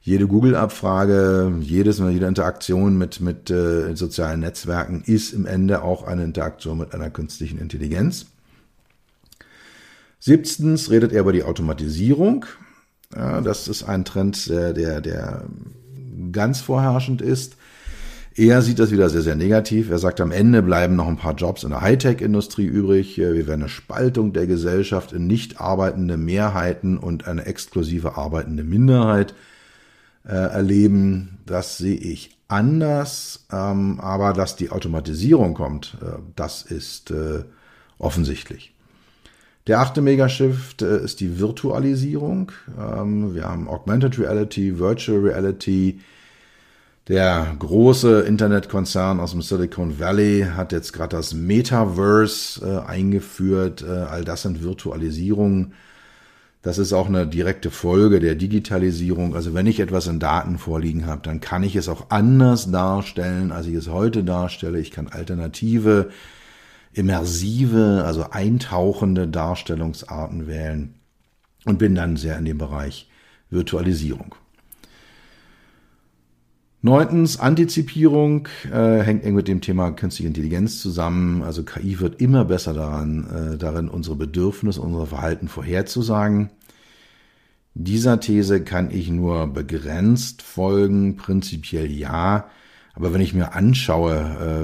Jede 0.02 0.28
Google-Abfrage, 0.28 1.54
jedes, 1.62 2.00
jede 2.00 2.26
Interaktion 2.26 2.98
mit, 2.98 3.22
mit 3.22 3.50
äh, 3.50 3.96
sozialen 3.96 4.42
Netzwerken 4.42 5.04
ist 5.06 5.32
im 5.32 5.46
Ende 5.46 5.84
auch 5.84 6.04
eine 6.04 6.24
Interaktion 6.24 6.80
mit 6.80 6.94
einer 6.94 7.10
künstlichen 7.10 7.60
Intelligenz. 7.60 8.26
Siebtens 10.24 10.92
redet 10.92 11.14
er 11.14 11.22
über 11.22 11.34
die 11.34 11.44
Automatisierung. 11.44 12.46
Das 13.10 13.68
ist 13.68 13.84
ein 13.84 14.06
Trend, 14.06 14.48
der, 14.48 14.72
der, 14.72 15.02
der 15.02 15.46
ganz 16.32 16.62
vorherrschend 16.62 17.24
ist. 17.24 17.56
Er 18.36 18.62
sieht 18.62 18.78
das 18.78 18.92
wieder 18.92 19.10
sehr, 19.10 19.24
sehr 19.24 19.36
negativ. 19.36 19.90
Er 19.90 19.98
sagt, 19.98 20.22
am 20.22 20.32
Ende 20.32 20.62
bleiben 20.62 20.96
noch 20.96 21.08
ein 21.08 21.18
paar 21.18 21.34
Jobs 21.34 21.64
in 21.64 21.72
der 21.72 21.82
Hightech-Industrie 21.82 22.66
übrig. 22.66 23.18
Wir 23.18 23.36
werden 23.48 23.64
eine 23.64 23.70
Spaltung 23.70 24.32
der 24.32 24.46
Gesellschaft 24.46 25.12
in 25.12 25.26
nicht 25.26 25.60
arbeitende 25.60 26.18
Mehrheiten 26.18 27.00
und 27.00 27.28
eine 27.28 27.46
exklusive 27.46 28.16
arbeitende 28.16 28.64
Minderheit 28.64 29.34
äh, 30.24 30.34
erleben. 30.34 31.40
Das 31.48 31.80
sehe 31.80 31.98
ich 31.98 32.38
anders. 32.48 33.48
Ähm, 33.52 34.00
aber 34.00 34.34
dass 34.34 34.56
die 34.56 34.70
Automatisierung 34.70 35.56
kommt, 35.56 35.98
äh, 36.02 36.20
das 36.36 36.62
ist 36.62 37.10
äh, 37.10 37.44
offensichtlich. 37.98 38.74
Der 39.68 39.80
achte 39.80 40.02
Megashift 40.02 40.82
äh, 40.82 41.04
ist 41.04 41.20
die 41.20 41.40
Virtualisierung. 41.40 42.52
Ähm, 42.80 43.36
wir 43.36 43.46
haben 43.46 43.68
Augmented 43.68 44.18
Reality, 44.18 44.80
Virtual 44.80 45.20
Reality. 45.20 46.00
Der 47.08 47.56
große 47.60 48.22
Internetkonzern 48.22 49.20
aus 49.20 49.32
dem 49.32 49.42
Silicon 49.42 50.00
Valley 50.00 50.48
hat 50.56 50.72
jetzt 50.72 50.94
gerade 50.94 51.16
das 51.16 51.34
Metaverse 51.34 52.66
äh, 52.66 52.88
eingeführt. 52.88 53.84
Äh, 53.84 53.92
all 53.92 54.24
das 54.24 54.44
sind 54.44 54.64
Virtualisierungen. 54.64 55.74
Das 56.64 56.78
ist 56.78 56.94
auch 56.94 57.08
eine 57.08 57.26
direkte 57.26 57.72
Folge 57.72 58.20
der 58.20 58.36
Digitalisierung. 58.36 59.36
Also 59.36 59.54
wenn 59.56 59.66
ich 59.66 59.80
etwas 59.80 60.06
in 60.06 60.20
Daten 60.20 60.60
vorliegen 60.60 61.08
habe, 61.08 61.22
dann 61.24 61.40
kann 61.40 61.64
ich 61.64 61.76
es 61.76 61.90
auch 61.90 62.08
anders 62.10 62.70
darstellen, 62.70 63.52
als 63.52 63.66
ich 63.66 63.74
es 63.74 63.90
heute 63.90 64.24
darstelle. 64.24 64.80
Ich 64.80 64.92
kann 64.92 65.08
alternative 65.08 66.10
immersive, 66.94 68.04
also 68.06 68.30
eintauchende 68.32 69.28
Darstellungsarten 69.28 70.48
wählen 70.48 70.96
und 71.66 71.80
bin 71.80 71.96
dann 71.96 72.18
sehr 72.18 72.38
in 72.38 72.46
dem 72.46 72.58
Bereich 72.58 73.10
Virtualisierung. 73.50 74.36
Neuntens, 76.84 77.40
Antizipierung 77.40 78.48
äh, 78.72 79.02
hängt 79.02 79.24
eng 79.24 79.36
mit 79.36 79.48
dem 79.48 79.62
Thema 79.62 79.92
künstliche 79.92 80.28
Intelligenz 80.28 80.82
zusammen. 80.82 81.44
Also 81.44 81.64
KI 81.64 82.00
wird 82.00 82.20
immer 82.20 82.44
besser 82.44 82.74
daran, 82.74 83.54
äh, 83.54 83.58
darin 83.58 83.88
unsere 83.88 84.16
Bedürfnisse, 84.16 84.82
unser 84.82 85.06
Verhalten 85.06 85.48
vorherzusagen. 85.48 86.50
Dieser 87.76 88.20
These 88.20 88.64
kann 88.64 88.90
ich 88.90 89.12
nur 89.12 89.48
begrenzt 89.48 90.42
folgen, 90.42 91.18
prinzipiell 91.18 91.90
ja. 91.92 92.50
Aber 92.94 93.14
wenn 93.14 93.22
ich 93.22 93.34
mir 93.34 93.54
anschaue, 93.56 94.16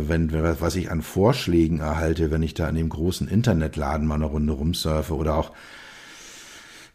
äh, 0.05 0.09
wenn, 0.09 0.31
was 0.59 0.75
ich 0.75 0.91
an 0.91 1.01
Vorschlägen 1.01 1.79
erhalte, 1.79 2.29
wenn 2.31 2.43
ich 2.43 2.53
da 2.53 2.67
in 2.67 2.75
dem 2.75 2.89
großen 2.89 3.27
Internetladen 3.27 4.05
mal 4.05 4.15
eine 4.15 4.25
Runde 4.25 4.53
rumsurfe 4.53 5.15
oder 5.15 5.35
auch, 5.35 5.51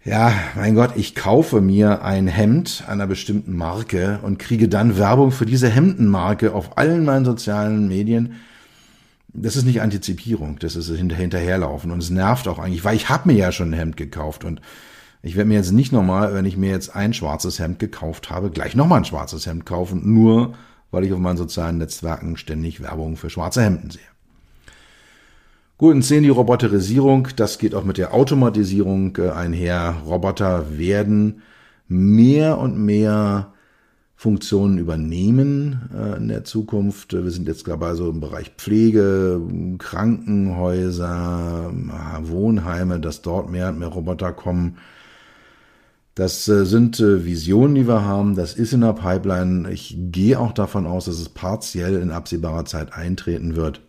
ja, 0.04 0.32
mein 0.56 0.74
Gott, 0.74 0.96
ich 0.96 1.14
kaufe 1.14 1.60
mir 1.60 2.02
ein 2.02 2.26
Hemd 2.26 2.84
einer 2.88 3.06
bestimmten 3.06 3.56
Marke 3.56 4.18
und 4.22 4.38
kriege 4.38 4.68
dann 4.68 4.98
Werbung 4.98 5.30
für 5.30 5.46
diese 5.46 5.68
Hemdenmarke 5.68 6.54
auf 6.54 6.76
allen 6.76 7.04
meinen 7.04 7.24
sozialen 7.24 7.86
Medien. 7.86 8.34
Das 9.28 9.56
ist 9.56 9.64
nicht 9.64 9.80
Antizipierung, 9.80 10.58
das 10.58 10.76
ist 10.76 10.88
hinterherlaufen 10.88 11.90
und 11.90 12.02
es 12.02 12.10
nervt 12.10 12.48
auch 12.48 12.58
eigentlich, 12.58 12.84
weil 12.84 12.96
ich 12.96 13.08
habe 13.08 13.28
mir 13.28 13.38
ja 13.38 13.52
schon 13.52 13.70
ein 13.70 13.78
Hemd 13.78 13.96
gekauft 13.96 14.44
und 14.44 14.60
ich 15.22 15.36
werde 15.36 15.48
mir 15.48 15.54
jetzt 15.54 15.70
nicht 15.70 15.92
nochmal, 15.92 16.34
wenn 16.34 16.44
ich 16.44 16.56
mir 16.56 16.70
jetzt 16.70 16.94
ein 16.94 17.14
schwarzes 17.14 17.60
Hemd 17.60 17.78
gekauft 17.78 18.28
habe, 18.28 18.50
gleich 18.50 18.74
nochmal 18.74 18.98
ein 18.98 19.04
schwarzes 19.04 19.46
Hemd 19.46 19.64
kaufen, 19.64 20.12
nur 20.12 20.54
weil 20.92 21.04
ich 21.04 21.12
auf 21.12 21.18
meinen 21.18 21.36
sozialen 21.36 21.78
Netzwerken 21.78 22.36
ständig 22.36 22.80
Werbung 22.80 23.16
für 23.16 23.30
schwarze 23.30 23.62
Hemden 23.62 23.90
sehe. 23.90 24.02
Gut, 25.78 25.96
und 25.96 26.02
sehen 26.02 26.22
die 26.22 26.28
Roboterisierung, 26.28 27.26
das 27.34 27.58
geht 27.58 27.74
auch 27.74 27.82
mit 27.82 27.98
der 27.98 28.14
Automatisierung 28.14 29.16
äh, 29.16 29.30
einher. 29.30 29.96
Roboter 30.06 30.78
werden 30.78 31.42
mehr 31.88 32.58
und 32.58 32.78
mehr 32.78 33.52
Funktionen 34.14 34.78
übernehmen 34.78 35.90
äh, 35.92 36.18
in 36.18 36.28
der 36.28 36.44
Zukunft. 36.44 37.12
Wir 37.12 37.28
sind 37.32 37.48
jetzt 37.48 37.66
dabei 37.66 37.96
so 37.96 38.08
im 38.08 38.20
Bereich 38.20 38.52
Pflege, 38.56 39.40
Krankenhäuser, 39.78 41.72
Wohnheime, 42.22 43.00
dass 43.00 43.22
dort 43.22 43.50
mehr 43.50 43.70
und 43.70 43.80
mehr 43.80 43.88
Roboter 43.88 44.32
kommen. 44.32 44.76
Das 46.14 46.46
äh, 46.48 46.66
sind 46.66 47.00
äh, 47.00 47.24
Visionen, 47.24 47.74
die 47.74 47.88
wir 47.88 48.04
haben. 48.04 48.36
Das 48.36 48.54
ist 48.54 48.72
in 48.72 48.82
der 48.82 48.92
Pipeline. 48.92 49.70
Ich 49.70 49.96
gehe 49.96 50.38
auch 50.38 50.52
davon 50.52 50.86
aus, 50.86 51.06
dass 51.06 51.18
es 51.18 51.30
partiell 51.30 51.96
in 51.96 52.10
absehbarer 52.10 52.66
Zeit 52.66 52.92
eintreten 52.92 53.56
wird, 53.56 53.80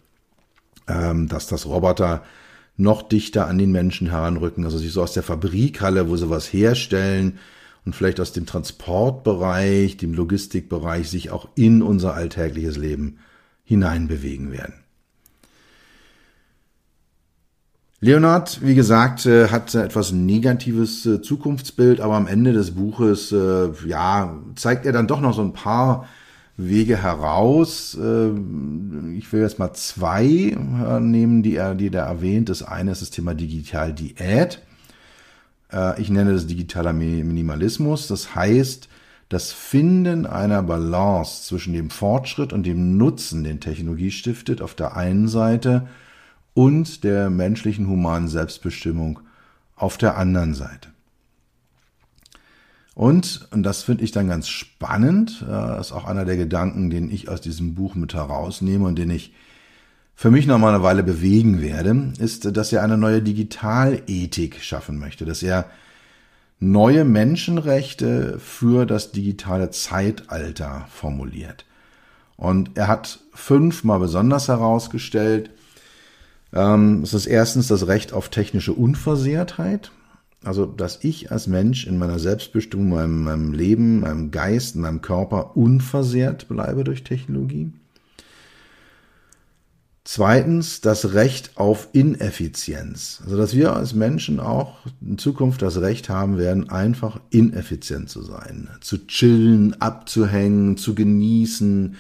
ähm, 0.87 1.27
dass 1.27 1.47
das 1.47 1.65
Roboter 1.65 2.23
noch 2.77 3.01
dichter 3.01 3.47
an 3.47 3.57
den 3.57 3.71
Menschen 3.71 4.09
heranrücken, 4.09 4.65
also 4.65 4.77
sich 4.77 4.91
so 4.93 5.03
aus 5.03 5.13
der 5.13 5.23
Fabrikhalle, 5.23 6.09
wo 6.09 6.15
sie 6.15 6.29
was 6.29 6.51
herstellen 6.51 7.39
und 7.85 7.95
vielleicht 7.95 8.19
aus 8.19 8.31
dem 8.31 8.45
Transportbereich, 8.45 9.97
dem 9.97 10.13
Logistikbereich 10.13 11.09
sich 11.09 11.29
auch 11.29 11.49
in 11.55 11.81
unser 11.81 12.13
alltägliches 12.15 12.77
Leben 12.77 13.19
hineinbewegen 13.63 14.51
werden. 14.51 14.82
Leonard, 18.03 18.59
wie 18.61 18.75
gesagt, 18.75 19.25
äh, 19.25 19.47
hat 19.47 19.73
etwas 19.75 20.11
negatives 20.11 21.05
äh, 21.05 21.21
Zukunftsbild, 21.21 22.01
aber 22.01 22.15
am 22.15 22.27
Ende 22.27 22.51
des 22.51 22.71
Buches, 22.71 23.31
äh, 23.31 23.69
ja, 23.87 24.41
zeigt 24.55 24.85
er 24.85 24.91
dann 24.91 25.07
doch 25.07 25.21
noch 25.21 25.33
so 25.33 25.41
ein 25.41 25.53
paar 25.53 26.09
Wege 26.57 27.01
heraus. 27.01 27.93
Ich 27.95 29.33
will 29.33 29.41
jetzt 29.41 29.57
mal 29.57 29.73
zwei 29.73 30.55
nehmen, 30.99 31.41
die 31.41 31.55
er, 31.55 31.73
die 31.73 31.87
er 31.87 32.03
erwähnt. 32.03 32.47
Das 32.47 32.61
eine 32.61 32.91
ist 32.91 33.01
das 33.01 33.09
Thema 33.09 33.33
Digital 33.33 33.91
Diät. 33.91 34.61
Ich 35.97 36.11
nenne 36.11 36.31
das 36.31 36.45
digitaler 36.45 36.93
Minimalismus. 36.93 38.07
Das 38.07 38.35
heißt, 38.35 38.87
das 39.29 39.51
Finden 39.51 40.27
einer 40.27 40.61
Balance 40.61 41.47
zwischen 41.47 41.73
dem 41.73 41.89
Fortschritt 41.89 42.53
und 42.53 42.67
dem 42.67 42.97
Nutzen, 42.97 43.43
den 43.43 43.59
Technologie 43.59 44.11
stiftet, 44.11 44.61
auf 44.61 44.75
der 44.75 44.95
einen 44.95 45.27
Seite 45.27 45.87
und 46.53 47.03
der 47.03 47.29
menschlichen 47.29 47.87
humanen 47.87 48.27
Selbstbestimmung 48.27 49.19
auf 49.75 49.97
der 49.97 50.17
anderen 50.17 50.53
Seite. 50.53 50.89
Und, 52.95 53.47
und 53.51 53.63
das 53.63 53.83
finde 53.83 54.03
ich 54.03 54.11
dann 54.11 54.27
ganz 54.27 54.49
spannend, 54.49 55.43
äh, 55.49 55.79
ist 55.79 55.91
auch 55.91 56.05
einer 56.05 56.25
der 56.25 56.37
Gedanken, 56.37 56.91
den 56.91 57.11
ich 57.11 57.27
aus 57.27 57.41
diesem 57.41 57.73
Buch 57.73 57.95
mit 57.95 58.13
herausnehme 58.13 58.85
und 58.85 58.97
den 58.97 59.09
ich 59.09 59.33
für 60.15 60.29
mich 60.29 60.45
noch 60.45 60.59
mal 60.59 60.75
eine 60.75 60.83
Weile 60.83 61.01
bewegen 61.01 61.59
werde, 61.59 62.13
ist, 62.19 62.55
dass 62.55 62.71
er 62.71 62.83
eine 62.83 62.97
neue 62.97 63.23
Digitalethik 63.23 64.61
schaffen 64.61 64.99
möchte, 64.99 65.25
dass 65.25 65.41
er 65.41 65.65
neue 66.59 67.03
Menschenrechte 67.03 68.39
für 68.39 68.85
das 68.85 69.11
digitale 69.11 69.71
Zeitalter 69.71 70.85
formuliert. 70.89 71.65
Und 72.37 72.77
er 72.77 72.87
hat 72.87 73.19
fünfmal 73.33 73.99
besonders 73.99 74.47
herausgestellt, 74.47 75.49
ähm, 76.53 77.01
es 77.03 77.13
ist 77.13 77.25
erstens 77.25 77.67
das 77.67 77.87
Recht 77.87 78.13
auf 78.13 78.29
technische 78.29 78.73
Unversehrtheit. 78.73 79.91
Also, 80.43 80.65
dass 80.65 81.03
ich 81.03 81.31
als 81.31 81.47
Mensch 81.47 81.87
in 81.87 81.97
meiner 81.97 82.19
Selbstbestimmung, 82.19 82.89
meinem, 82.89 83.23
meinem 83.23 83.53
Leben, 83.53 84.01
meinem 84.01 84.31
Geist, 84.31 84.75
meinem 84.75 85.01
Körper 85.01 85.55
unversehrt 85.55 86.49
bleibe 86.49 86.83
durch 86.83 87.03
Technologie. 87.03 87.71
Zweitens 90.05 90.81
das 90.81 91.13
Recht 91.13 91.51
auf 91.55 91.87
Ineffizienz. 91.93 93.21
Also 93.23 93.37
dass 93.37 93.55
wir 93.55 93.73
als 93.73 93.93
Menschen 93.93 94.41
auch 94.41 94.79
in 94.99 95.17
Zukunft 95.17 95.61
das 95.61 95.79
Recht 95.79 96.09
haben 96.09 96.37
werden, 96.37 96.69
einfach 96.69 97.21
ineffizient 97.29 98.09
zu 98.09 98.21
sein. 98.21 98.69
Zu 98.81 99.07
chillen, 99.07 99.79
abzuhängen, 99.79 100.75
zu 100.75 100.93
genießen, 100.93 101.95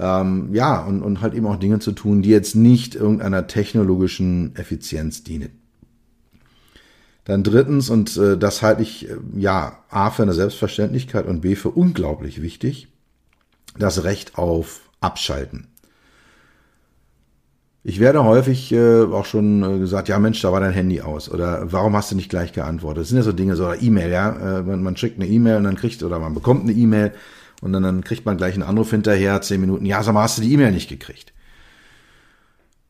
ähm, 0.00 0.48
ja, 0.54 0.80
und, 0.80 1.02
und 1.02 1.20
halt 1.20 1.34
eben 1.34 1.46
auch 1.46 1.56
Dinge 1.56 1.78
zu 1.78 1.92
tun, 1.92 2.22
die 2.22 2.30
jetzt 2.30 2.56
nicht 2.56 2.94
irgendeiner 2.94 3.46
technologischen 3.46 4.56
Effizienz 4.56 5.22
dienen. 5.22 5.50
Dann 7.24 7.44
drittens, 7.44 7.90
und 7.90 8.16
äh, 8.16 8.38
das 8.38 8.62
halte 8.62 8.82
ich 8.82 9.10
äh, 9.10 9.16
ja 9.36 9.78
A 9.90 10.10
für 10.10 10.22
eine 10.22 10.32
Selbstverständlichkeit 10.32 11.26
und 11.26 11.42
B 11.42 11.54
für 11.54 11.68
unglaublich 11.68 12.40
wichtig, 12.40 12.88
das 13.78 14.02
Recht 14.02 14.38
auf 14.38 14.88
Abschalten. 15.00 15.66
Ich 17.82 18.00
werde 18.00 18.24
häufig 18.24 18.72
äh, 18.72 19.02
auch 19.02 19.26
schon 19.26 19.62
äh, 19.62 19.78
gesagt, 19.78 20.08
ja 20.08 20.18
Mensch, 20.18 20.40
da 20.40 20.50
war 20.50 20.60
dein 20.60 20.72
Handy 20.72 21.02
aus 21.02 21.30
oder 21.30 21.72
warum 21.72 21.94
hast 21.94 22.10
du 22.10 22.16
nicht 22.16 22.30
gleich 22.30 22.52
geantwortet? 22.52 23.02
Das 23.02 23.08
sind 23.08 23.18
ja 23.18 23.22
so 23.22 23.32
Dinge, 23.32 23.54
so 23.54 23.70
E-Mail, 23.72 24.10
ja, 24.10 24.58
äh, 24.58 24.62
man, 24.62 24.82
man 24.82 24.96
schickt 24.96 25.18
eine 25.20 25.28
E-Mail 25.28 25.56
und 25.56 25.64
dann 25.64 25.76
kriegt 25.76 26.02
oder 26.02 26.18
man 26.18 26.32
bekommt 26.32 26.62
eine 26.62 26.72
E-Mail 26.72 27.12
und 27.60 27.72
dann, 27.72 27.82
dann 27.82 28.04
kriegt 28.04 28.24
man 28.26 28.36
gleich 28.36 28.54
einen 28.54 28.62
Anruf 28.62 28.90
hinterher, 28.90 29.40
zehn 29.42 29.60
Minuten, 29.60 29.86
ja, 29.86 30.02
sag 30.02 30.14
mal, 30.14 30.22
hast 30.22 30.38
du 30.38 30.42
die 30.42 30.52
E-Mail 30.52 30.72
nicht 30.72 30.88
gekriegt? 30.88 31.32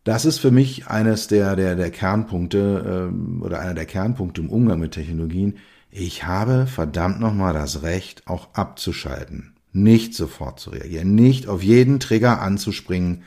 Das 0.04 0.24
ist 0.24 0.38
für 0.38 0.50
mich 0.50 0.86
eines 0.86 1.28
der, 1.28 1.56
der, 1.56 1.76
der 1.76 1.90
Kernpunkte 1.90 3.08
ähm, 3.10 3.42
oder 3.42 3.60
einer 3.60 3.74
der 3.74 3.86
Kernpunkte 3.86 4.40
im 4.40 4.48
Umgang 4.48 4.80
mit 4.80 4.92
Technologien. 4.92 5.58
Ich 5.90 6.24
habe 6.24 6.66
verdammt 6.66 7.20
nochmal 7.20 7.52
das 7.52 7.82
Recht, 7.82 8.26
auch 8.26 8.48
abzuschalten, 8.54 9.54
nicht 9.72 10.14
sofort 10.14 10.58
zu 10.58 10.70
reagieren, 10.70 11.14
nicht 11.14 11.48
auf 11.48 11.62
jeden 11.62 12.00
Trigger 12.00 12.40
anzuspringen, 12.40 13.24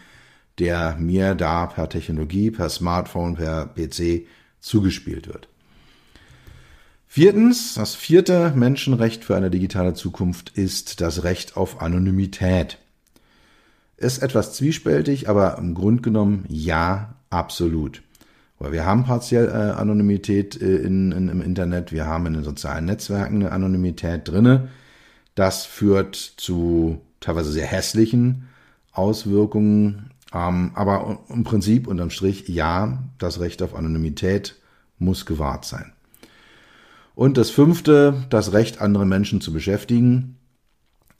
der 0.59 0.95
mir 0.97 1.35
da 1.35 1.67
per 1.67 1.89
Technologie, 1.89 2.51
per 2.51 2.69
Smartphone, 2.69 3.35
per 3.35 3.67
PC 3.67 4.27
zugespielt 4.59 5.27
wird. 5.27 5.49
Viertens, 7.15 7.75
das 7.75 7.93
vierte 7.93 8.53
Menschenrecht 8.55 9.23
für 9.23 9.35
eine 9.35 9.51
digitale 9.51 9.93
Zukunft 9.93 10.49
ist 10.57 10.99
das 10.99 11.23
Recht 11.23 11.55
auf 11.55 11.79
Anonymität. 11.79 12.79
Ist 13.97 14.23
etwas 14.23 14.53
zwiespältig, 14.53 15.29
aber 15.29 15.59
im 15.59 15.75
Grunde 15.75 16.01
genommen 16.01 16.43
ja, 16.49 17.13
absolut. 17.29 18.01
Weil 18.57 18.71
wir 18.71 18.87
haben 18.87 19.03
partiell 19.03 19.47
äh, 19.47 19.79
Anonymität 19.79 20.59
äh, 20.59 20.77
in, 20.77 21.11
in, 21.11 21.29
im 21.29 21.43
Internet, 21.43 21.91
wir 21.91 22.07
haben 22.07 22.25
in 22.25 22.33
den 22.33 22.43
sozialen 22.43 22.85
Netzwerken 22.85 23.43
eine 23.43 23.51
Anonymität 23.51 24.27
drinne. 24.27 24.69
Das 25.35 25.67
führt 25.67 26.15
zu 26.15 26.99
teilweise 27.19 27.51
sehr 27.51 27.67
hässlichen 27.67 28.47
Auswirkungen. 28.91 30.09
Ähm, 30.33 30.71
aber 30.73 31.19
im 31.29 31.43
Prinzip 31.43 31.85
unterm 31.85 32.09
Strich 32.09 32.49
ja, 32.49 33.03
das 33.19 33.39
Recht 33.39 33.61
auf 33.61 33.75
Anonymität 33.75 34.55
muss 34.97 35.27
gewahrt 35.27 35.65
sein. 35.65 35.93
Und 37.15 37.37
das 37.37 37.49
fünfte, 37.49 38.23
das 38.29 38.53
Recht, 38.53 38.81
andere 38.81 39.05
Menschen 39.05 39.41
zu 39.41 39.53
beschäftigen. 39.53 40.37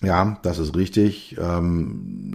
Ja, 0.01 0.39
das 0.43 0.57
ist 0.57 0.75
richtig. 0.75 1.37
Ähm, 1.39 2.33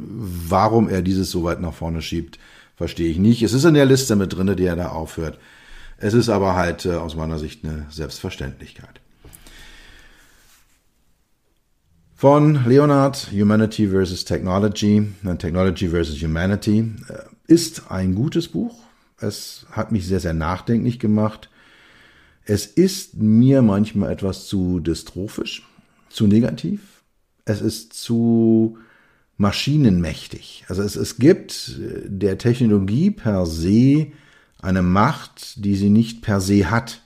warum 0.48 0.88
er 0.88 1.02
dieses 1.02 1.30
so 1.30 1.44
weit 1.44 1.60
nach 1.60 1.74
vorne 1.74 2.02
schiebt, 2.02 2.38
verstehe 2.76 3.10
ich 3.10 3.18
nicht. 3.18 3.42
Es 3.42 3.52
ist 3.52 3.64
in 3.64 3.74
der 3.74 3.86
Liste 3.86 4.16
mit 4.16 4.32
drinne, 4.32 4.56
die 4.56 4.64
er 4.64 4.76
da 4.76 4.90
aufhört. 4.90 5.38
Es 5.98 6.14
ist 6.14 6.28
aber 6.28 6.54
halt 6.54 6.86
äh, 6.86 6.94
aus 6.94 7.16
meiner 7.16 7.38
Sicht 7.38 7.64
eine 7.64 7.86
Selbstverständlichkeit. 7.90 9.00
Von 12.14 12.64
Leonard, 12.66 13.30
Humanity 13.32 13.88
versus 13.88 14.24
Technology, 14.24 15.08
äh, 15.24 15.36
Technology 15.36 15.88
versus 15.88 16.22
Humanity, 16.22 16.94
äh, 17.08 17.52
ist 17.52 17.90
ein 17.90 18.14
gutes 18.14 18.48
Buch. 18.48 18.78
Es 19.20 19.66
hat 19.72 19.90
mich 19.90 20.06
sehr, 20.06 20.20
sehr 20.20 20.34
nachdenklich 20.34 21.00
gemacht. 21.00 21.50
Es 22.50 22.64
ist 22.64 23.18
mir 23.18 23.60
manchmal 23.60 24.10
etwas 24.10 24.46
zu 24.46 24.80
dystrophisch, 24.80 25.68
zu 26.08 26.26
negativ. 26.26 26.80
Es 27.44 27.60
ist 27.60 27.92
zu 27.92 28.78
maschinenmächtig. 29.36 30.64
Also 30.66 30.82
es, 30.82 30.96
es 30.96 31.18
gibt 31.18 31.78
der 31.78 32.38
Technologie 32.38 33.10
per 33.10 33.44
se 33.44 34.06
eine 34.62 34.80
Macht, 34.80 35.62
die 35.62 35.76
sie 35.76 35.90
nicht 35.90 36.22
per 36.22 36.40
se 36.40 36.70
hat. 36.70 37.02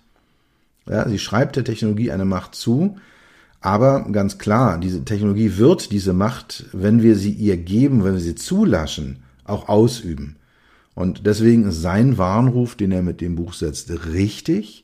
Ja, 0.88 1.08
sie 1.08 1.18
schreibt 1.18 1.56
der 1.56 1.64
Technologie 1.64 2.12
eine 2.12 2.24
Macht 2.24 2.54
zu, 2.54 2.98
aber 3.60 4.12
ganz 4.12 4.38
klar, 4.38 4.78
diese 4.78 5.04
Technologie 5.04 5.56
wird 5.56 5.90
diese 5.90 6.12
Macht, 6.12 6.66
wenn 6.72 7.02
wir 7.02 7.16
sie 7.16 7.32
ihr 7.32 7.56
geben, 7.56 8.04
wenn 8.04 8.14
wir 8.14 8.20
sie 8.20 8.36
zulaschen, 8.36 9.24
auch 9.42 9.68
ausüben. 9.68 10.36
Und 10.94 11.26
deswegen 11.26 11.64
ist 11.64 11.82
sein 11.82 12.16
Warnruf, 12.16 12.76
den 12.76 12.92
er 12.92 13.02
mit 13.02 13.20
dem 13.20 13.34
Buch 13.34 13.54
setzt, 13.54 13.90
richtig. 14.12 14.81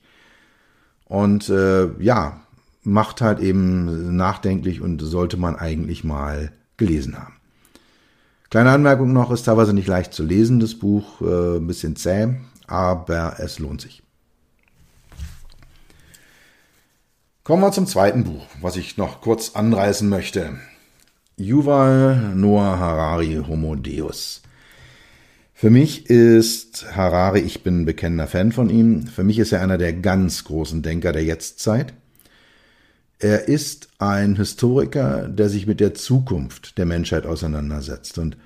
Und 1.08 1.48
äh, 1.48 1.88
ja, 2.02 2.40
macht 2.82 3.20
halt 3.20 3.40
eben 3.40 4.16
nachdenklich 4.16 4.80
und 4.80 5.00
sollte 5.00 5.36
man 5.36 5.56
eigentlich 5.56 6.04
mal 6.04 6.52
gelesen 6.76 7.18
haben. 7.18 7.34
Kleine 8.50 8.70
Anmerkung 8.70 9.12
noch, 9.12 9.30
ist 9.30 9.42
teilweise 9.42 9.74
nicht 9.74 9.88
leicht 9.88 10.14
zu 10.14 10.24
lesen, 10.24 10.60
das 10.60 10.74
Buch, 10.74 11.20
äh, 11.20 11.56
ein 11.56 11.66
bisschen 11.66 11.96
zäh, 11.96 12.36
aber 12.66 13.36
es 13.38 13.58
lohnt 13.58 13.80
sich. 13.80 14.02
Kommen 17.44 17.62
wir 17.62 17.72
zum 17.72 17.86
zweiten 17.86 18.24
Buch, 18.24 18.44
was 18.60 18.76
ich 18.76 18.96
noch 18.96 19.20
kurz 19.20 19.54
anreißen 19.54 20.08
möchte. 20.08 20.58
Yuval 21.36 22.34
Noah 22.34 22.78
Harari 22.78 23.42
Homo 23.46 23.74
Deus. 23.74 24.42
Für 25.60 25.70
mich 25.70 26.08
ist 26.08 26.94
Harari, 26.94 27.40
ich 27.40 27.64
bin 27.64 27.80
ein 27.80 27.84
bekennender 27.84 28.28
Fan 28.28 28.52
von 28.52 28.70
ihm, 28.70 29.08
für 29.08 29.24
mich 29.24 29.40
ist 29.40 29.50
er 29.50 29.60
einer 29.60 29.76
der 29.76 29.92
ganz 29.92 30.44
großen 30.44 30.82
Denker 30.82 31.10
der 31.10 31.24
Jetztzeit. 31.24 31.94
Er 33.18 33.48
ist 33.48 33.88
ein 33.98 34.36
Historiker, 34.36 35.26
der 35.26 35.48
sich 35.48 35.66
mit 35.66 35.80
der 35.80 35.94
Zukunft 35.94 36.78
der 36.78 36.86
Menschheit 36.86 37.26
auseinandersetzt. 37.26 38.18
Und 38.18 38.36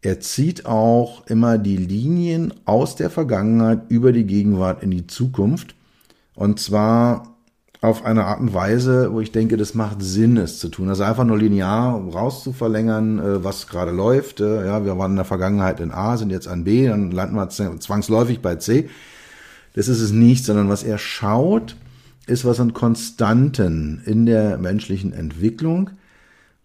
er 0.00 0.20
zieht 0.20 0.64
auch 0.64 1.26
immer 1.26 1.58
die 1.58 1.76
Linien 1.76 2.54
aus 2.64 2.96
der 2.96 3.10
Vergangenheit 3.10 3.82
über 3.90 4.12
die 4.12 4.24
Gegenwart 4.24 4.82
in 4.82 4.90
die 4.90 5.06
Zukunft. 5.06 5.74
Und 6.34 6.58
zwar 6.58 7.31
auf 7.82 8.04
eine 8.04 8.26
Art 8.26 8.38
und 8.38 8.54
Weise, 8.54 9.12
wo 9.12 9.20
ich 9.20 9.32
denke, 9.32 9.56
das 9.56 9.74
macht 9.74 10.02
Sinn, 10.02 10.36
es 10.36 10.60
zu 10.60 10.68
tun. 10.68 10.88
Also 10.88 11.02
einfach 11.02 11.24
nur 11.24 11.36
linear 11.36 12.00
rauszuverlängern, 12.00 13.18
äh, 13.18 13.44
was 13.44 13.66
gerade 13.66 13.90
läuft. 13.90 14.40
Äh, 14.40 14.64
ja, 14.64 14.84
wir 14.84 14.96
waren 14.96 15.10
in 15.10 15.16
der 15.16 15.24
Vergangenheit 15.24 15.80
in 15.80 15.90
A, 15.90 16.16
sind 16.16 16.30
jetzt 16.30 16.46
an 16.46 16.62
B, 16.62 16.86
dann 16.86 17.10
landen 17.10 17.34
wir 17.34 17.50
zwangsläufig 17.50 18.40
bei 18.40 18.54
C. 18.54 18.88
Das 19.74 19.88
ist 19.88 20.00
es 20.00 20.12
nicht, 20.12 20.44
sondern 20.44 20.68
was 20.68 20.84
er 20.84 20.96
schaut, 20.96 21.76
ist 22.28 22.44
was 22.44 22.60
an 22.60 22.72
Konstanten 22.72 24.00
in 24.06 24.26
der 24.26 24.58
menschlichen 24.58 25.12
Entwicklung. 25.12 25.90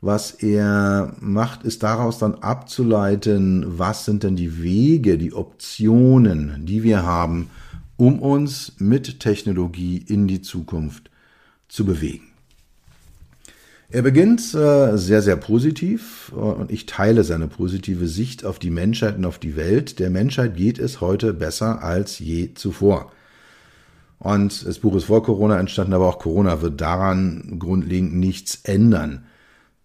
Was 0.02 0.32
er 0.32 1.14
macht, 1.20 1.64
ist 1.64 1.82
daraus 1.82 2.20
dann 2.20 2.36
abzuleiten, 2.36 3.66
was 3.80 4.06
sind 4.06 4.22
denn 4.22 4.36
die 4.36 4.62
Wege, 4.62 5.18
die 5.18 5.34
Optionen, 5.34 6.64
die 6.68 6.84
wir 6.84 7.04
haben, 7.04 7.50
um 7.98 8.20
uns 8.20 8.74
mit 8.78 9.20
Technologie 9.20 9.98
in 9.98 10.28
die 10.28 10.42
Zukunft 10.42 11.10
zu 11.68 11.86
bewegen. 11.86 12.32
Er 13.90 14.02
beginnt 14.02 14.54
äh, 14.54 14.98
sehr, 14.98 15.22
sehr 15.22 15.38
positiv 15.38 16.32
äh, 16.36 16.40
und 16.40 16.72
ich 16.72 16.86
teile 16.86 17.24
seine 17.24 17.48
positive 17.48 18.08
Sicht 18.08 18.44
auf 18.44 18.60
die 18.60 18.70
Menschheit 18.70 19.18
und 19.18 19.26
auf 19.26 19.40
die 19.40 19.56
Welt. 19.56 20.00
Der 20.00 20.10
Menschheit 20.10 20.58
geht 20.58 20.78
es 20.78 21.00
heute 21.00 21.34
besser 21.34 21.82
als 21.84 22.20
je 22.20 22.54
zuvor. 22.54 23.12
Und 24.20 24.66
das 24.66 24.80
Buch 24.80 24.96
ist 24.96 25.06
vor 25.06 25.24
Corona 25.24 25.58
entstanden, 25.58 25.94
aber 25.94 26.08
auch 26.08 26.20
Corona 26.20 26.62
wird 26.62 26.82
daran 26.82 27.60
grundlegend 27.60 28.16
nichts 28.16 28.60
ändern. 28.64 29.26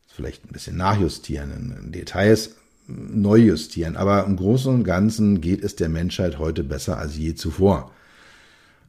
Vielleicht 0.09 0.45
ein 0.45 0.53
bisschen 0.53 0.77
nachjustieren, 0.77 1.77
in 1.85 1.93
Details 1.93 2.57
neu 2.89 3.37
justieren, 3.37 3.97
aber 3.97 4.25
im 4.25 4.37
Großen 4.37 4.75
und 4.75 4.85
Ganzen 4.85 5.41
geht 5.41 5.63
es 5.63 5.77
der 5.77 5.89
Menschheit 5.89 6.39
heute 6.39 6.65
besser 6.65 6.99
als 6.99 7.17
je 7.17 7.35
zuvor. 7.35 7.93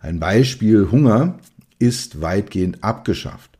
Ein 0.03 0.19
Beispiel 0.19 0.91
Hunger 0.91 1.39
ist 1.79 2.19
weitgehend 2.19 2.83
abgeschafft. 2.83 3.51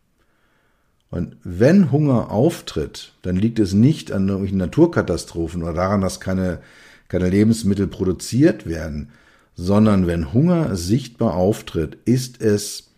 Und 1.10 1.38
wenn 1.46 1.90
Hunger 1.90 2.32
auftritt, 2.32 3.14
dann 3.22 3.38
liegt 3.38 3.60
es 3.60 3.72
nicht 3.72 4.12
an 4.12 4.28
irgendwelchen 4.28 4.58
Naturkatastrophen 4.58 5.64
oder 5.64 5.72
daran, 5.72 6.02
dass 6.02 6.20
keine, 6.20 6.60
keine 7.08 7.30
Lebensmittel 7.30 7.88
produziert 7.88 8.68
werden, 8.68 9.12
sondern 9.56 10.06
wenn 10.06 10.34
Hunger 10.34 10.76
sichtbar 10.76 11.36
auftritt, 11.36 11.98
ist 12.04 12.42
es 12.42 12.90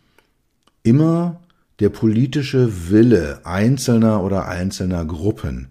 immer 0.82 1.40
der 1.80 1.90
politische 1.90 2.90
Wille 2.90 3.42
einzelner 3.46 4.24
oder 4.24 4.48
einzelner 4.48 5.06
Gruppen. 5.06 5.68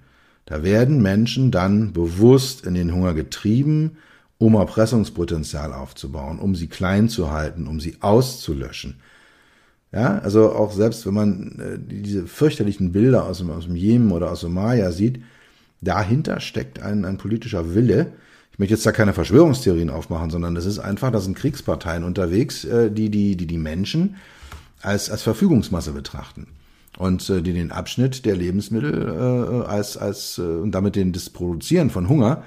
Da 0.47 0.63
werden 0.63 1.03
Menschen 1.03 1.51
dann 1.51 1.93
bewusst 1.93 2.65
in 2.67 2.75
den 2.75 2.95
Hunger 2.95 3.15
getrieben 3.15 3.97
um 4.39 4.55
Erpressungspotenzial 4.55 5.73
aufzubauen, 5.73 6.39
um 6.39 6.55
sie 6.55 6.67
klein 6.67 7.09
zu 7.09 7.31
halten, 7.31 7.67
um 7.67 7.81
sie 7.81 7.97
auszulöschen. 8.01 8.97
Ja, 9.93 10.19
also 10.19 10.53
auch 10.53 10.73
selbst 10.73 11.07
wenn 11.07 11.15
man 11.15 11.59
äh, 11.61 11.79
diese 11.79 12.27
fürchterlichen 12.27 12.91
Bilder 12.91 13.27
aus 13.27 13.39
dem, 13.39 13.51
aus 13.51 13.67
dem 13.67 13.77
Jemen 13.77 14.11
oder 14.11 14.33
aus 14.33 14.41
Somalia 14.41 14.91
sieht, 14.91 15.23
dahinter 15.81 16.41
steckt 16.41 16.83
ein, 16.83 17.05
ein 17.05 17.17
politischer 17.17 17.75
Wille. 17.75 18.13
Ich 18.53 18.59
möchte 18.59 18.75
jetzt 18.75 18.87
da 18.87 18.91
keine 18.91 19.13
Verschwörungstheorien 19.13 19.91
aufmachen, 19.91 20.31
sondern 20.31 20.57
das 20.57 20.67
ist 20.67 20.81
einfach, 20.81 21.13
da 21.13 21.21
sind 21.21 21.37
Kriegsparteien 21.37 22.03
unterwegs, 22.03 22.65
äh, 22.65 22.91
die, 22.91 23.09
die, 23.09 23.37
die 23.37 23.47
die 23.47 23.59
Menschen 23.59 24.17
als, 24.83 25.11
als 25.11 25.23
Verfügungsmasse 25.23 25.93
betrachten 25.93 26.49
und 26.99 27.29
äh, 27.31 27.41
die 27.41 27.53
den 27.53 27.71
Abschnitt 27.71 28.25
der 28.25 28.35
Lebensmittel 28.35 29.09
äh, 29.09 29.69
als, 29.69 29.97
als 29.97 30.39
äh, 30.39 30.43
und 30.43 30.73
damit 30.73 30.97
den, 30.97 31.13
das 31.13 31.31
Produzieren 31.31 31.91
von 31.91 32.09
Hunger 32.09 32.43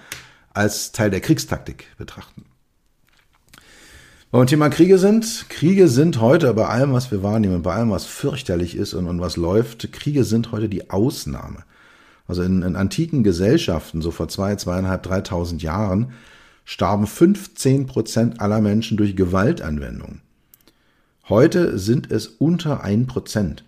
als 0.57 0.91
Teil 0.91 1.09
der 1.09 1.21
Kriegstaktik 1.21 1.85
betrachten. 1.97 2.45
Wenn 4.31 4.41
wir 4.41 4.47
Thema 4.47 4.69
Kriege 4.69 4.97
sind, 4.97 5.45
Kriege 5.49 5.87
sind 5.87 6.19
heute 6.19 6.53
bei 6.53 6.67
allem, 6.67 6.91
was 6.91 7.11
wir 7.11 7.23
wahrnehmen, 7.23 7.61
bei 7.61 7.73
allem, 7.73 7.91
was 7.91 8.05
fürchterlich 8.05 8.75
ist 8.75 8.93
und, 8.93 9.07
und 9.07 9.21
was 9.21 9.37
läuft, 9.37 9.93
Kriege 9.93 10.25
sind 10.25 10.51
heute 10.51 10.67
die 10.67 10.89
Ausnahme. 10.89 11.63
Also 12.27 12.43
in, 12.43 12.61
in 12.61 12.75
antiken 12.75 13.23
Gesellschaften, 13.23 14.01
so 14.01 14.11
vor 14.11 14.27
zwei, 14.27 14.55
zweieinhalb, 14.55 15.03
dreitausend 15.03 15.61
Jahren, 15.61 16.11
starben 16.65 17.07
15 17.07 17.85
Prozent 17.85 18.41
aller 18.41 18.59
Menschen 18.59 18.97
durch 18.97 19.15
Gewaltanwendung. 19.15 20.19
Heute 21.29 21.77
sind 21.77 22.11
es 22.11 22.27
unter 22.27 22.83
ein 22.83 23.07
Prozent. 23.07 23.63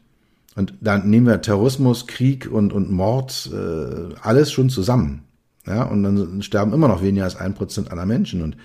Und 0.55 0.73
dann 0.81 1.09
nehmen 1.09 1.27
wir 1.27 1.41
Terrorismus, 1.41 2.05
Krieg 2.07 2.51
und, 2.51 2.73
und 2.73 2.91
Mord, 2.91 3.49
äh, 3.53 4.15
alles 4.21 4.51
schon 4.51 4.69
zusammen. 4.69 5.23
Ja, 5.69 5.83
und 5.83 6.03
dann 6.03 6.41
sterben 6.41 6.73
immer 6.73 6.87
noch 6.87 7.01
weniger 7.01 7.23
als 7.23 7.35
ein 7.35 7.53
Prozent 7.53 7.91
aller 7.91 8.05
Menschen. 8.05 8.41
Und 8.41 8.57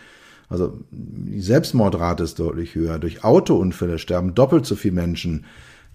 also 0.48 0.80
die 0.90 1.40
Selbstmordrate 1.40 2.24
ist 2.24 2.38
deutlich 2.38 2.74
höher. 2.74 2.98
Durch 2.98 3.24
Autounfälle 3.24 3.98
sterben 3.98 4.34
doppelt 4.34 4.66
so 4.66 4.74
viele 4.74 4.94
Menschen 4.94 5.44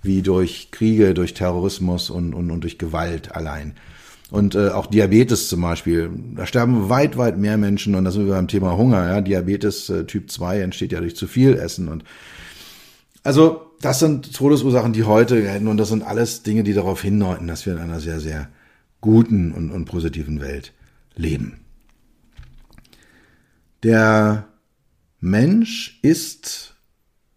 wie 0.02 0.22
durch 0.22 0.70
Kriege, 0.72 1.14
durch 1.14 1.34
Terrorismus 1.34 2.10
und, 2.10 2.34
und, 2.34 2.52
und 2.52 2.62
durch 2.62 2.78
Gewalt 2.78 3.36
allein. 3.36 3.74
Und 4.32 4.54
äh, 4.54 4.70
auch 4.70 4.86
Diabetes 4.86 5.50
zum 5.50 5.62
Beispiel, 5.62 6.10
da 6.36 6.46
sterben 6.46 6.90
weit, 6.90 7.18
weit 7.18 7.38
mehr 7.38 7.58
Menschen 7.58 7.96
und 7.96 8.06
da 8.06 8.12
sind 8.12 8.28
wir 8.28 8.34
beim 8.34 8.48
Thema 8.48 8.78
Hunger. 8.78 9.08
Ja? 9.08 9.22
Diabetes 9.22 9.90
äh, 9.90 10.06
Typ 10.06 10.30
2 10.30 10.62
entsteht 10.62 10.92
ja 10.92 11.00
durch 11.00 11.16
zu 11.16 11.28
viel 11.28 11.56
Essen. 11.56 11.88
Und 11.88 12.04
also 13.24 13.62
das 13.82 14.00
sind 14.00 14.34
Todesursachen, 14.34 14.94
die 14.94 15.04
heute 15.04 15.42
gelten 15.42 15.68
und 15.68 15.78
das 15.78 15.90
sind 15.90 16.04
alles 16.04 16.44
Dinge, 16.44 16.64
die 16.64 16.74
darauf 16.74 17.02
hindeuten, 17.02 17.48
dass 17.48 17.66
wir 17.66 17.74
in 17.74 17.80
einer 17.80 18.00
sehr, 18.00 18.20
sehr 18.20 18.50
guten 19.02 19.52
und, 19.52 19.72
und 19.72 19.86
positiven 19.86 20.42
Welt 20.42 20.74
leben. 21.20 21.60
Der 23.84 24.48
Mensch 25.20 26.00
ist 26.02 26.76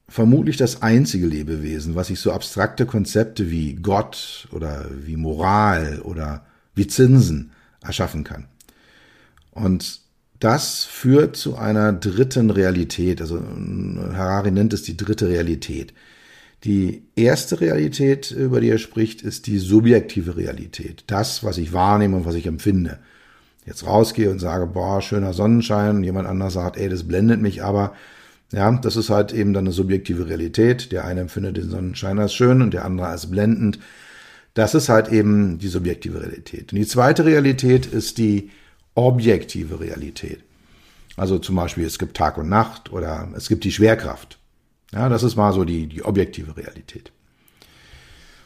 vermutlich 0.08 0.56
das 0.56 0.82
einzige 0.82 1.26
Lebewesen, 1.26 1.94
was 1.94 2.08
sich 2.08 2.20
so 2.20 2.32
abstrakte 2.32 2.86
Konzepte 2.86 3.50
wie 3.50 3.74
Gott 3.74 4.48
oder 4.52 4.86
wie 4.90 5.16
Moral 5.16 6.00
oder 6.02 6.46
wie 6.74 6.86
Zinsen 6.86 7.52
erschaffen 7.80 8.24
kann. 8.24 8.46
Und 9.50 10.00
das 10.38 10.84
führt 10.84 11.36
zu 11.36 11.56
einer 11.56 11.92
dritten 11.92 12.50
Realität. 12.50 13.20
Also 13.20 13.40
Harari 13.40 14.50
nennt 14.50 14.72
es 14.72 14.82
die 14.82 14.96
dritte 14.96 15.28
Realität. 15.28 15.92
Die 16.64 17.04
erste 17.16 17.60
Realität, 17.60 18.30
über 18.30 18.60
die 18.60 18.68
er 18.68 18.78
spricht, 18.78 19.22
ist 19.22 19.46
die 19.46 19.58
subjektive 19.58 20.36
Realität. 20.36 21.04
Das, 21.06 21.42
was 21.42 21.58
ich 21.58 21.72
wahrnehme 21.72 22.16
und 22.16 22.26
was 22.26 22.34
ich 22.34 22.46
empfinde 22.46 22.98
jetzt 23.66 23.86
rausgehe 23.86 24.30
und 24.30 24.38
sage, 24.38 24.66
boah, 24.66 25.00
schöner 25.00 25.32
Sonnenschein, 25.32 25.96
und 25.96 26.04
jemand 26.04 26.28
anderes 26.28 26.54
sagt, 26.54 26.76
ey, 26.76 26.88
das 26.88 27.06
blendet 27.06 27.40
mich 27.40 27.62
aber. 27.62 27.92
Ja, 28.52 28.70
das 28.70 28.96
ist 28.96 29.08
halt 29.08 29.32
eben 29.32 29.54
dann 29.54 29.64
eine 29.64 29.72
subjektive 29.72 30.28
Realität. 30.28 30.92
Der 30.92 31.04
eine 31.04 31.20
empfindet 31.20 31.56
den 31.56 31.70
Sonnenschein 31.70 32.18
als 32.18 32.34
schön 32.34 32.60
und 32.60 32.74
der 32.74 32.84
andere 32.84 33.06
als 33.06 33.30
blendend. 33.30 33.78
Das 34.54 34.74
ist 34.74 34.90
halt 34.90 35.08
eben 35.08 35.58
die 35.58 35.68
subjektive 35.68 36.20
Realität. 36.20 36.72
Und 36.72 36.78
die 36.78 36.86
zweite 36.86 37.24
Realität 37.24 37.86
ist 37.86 38.18
die 38.18 38.50
objektive 38.94 39.80
Realität. 39.80 40.40
Also 41.16 41.38
zum 41.38 41.56
Beispiel, 41.56 41.86
es 41.86 41.98
gibt 41.98 42.16
Tag 42.16 42.36
und 42.36 42.50
Nacht 42.50 42.92
oder 42.92 43.28
es 43.34 43.48
gibt 43.48 43.64
die 43.64 43.72
Schwerkraft. 43.72 44.38
Ja, 44.92 45.08
das 45.08 45.22
ist 45.22 45.36
mal 45.36 45.52
so 45.54 45.64
die, 45.64 45.86
die 45.86 46.04
objektive 46.04 46.56
Realität. 46.56 47.12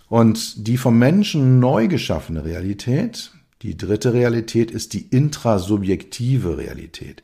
Und 0.08 0.68
die 0.68 0.76
vom 0.76 0.98
Menschen 0.98 1.58
neu 1.58 1.88
geschaffene 1.88 2.44
Realität, 2.44 3.32
die 3.62 3.76
dritte 3.76 4.12
Realität 4.12 4.70
ist 4.70 4.92
die 4.92 5.06
intrasubjektive 5.08 6.58
Realität. 6.58 7.22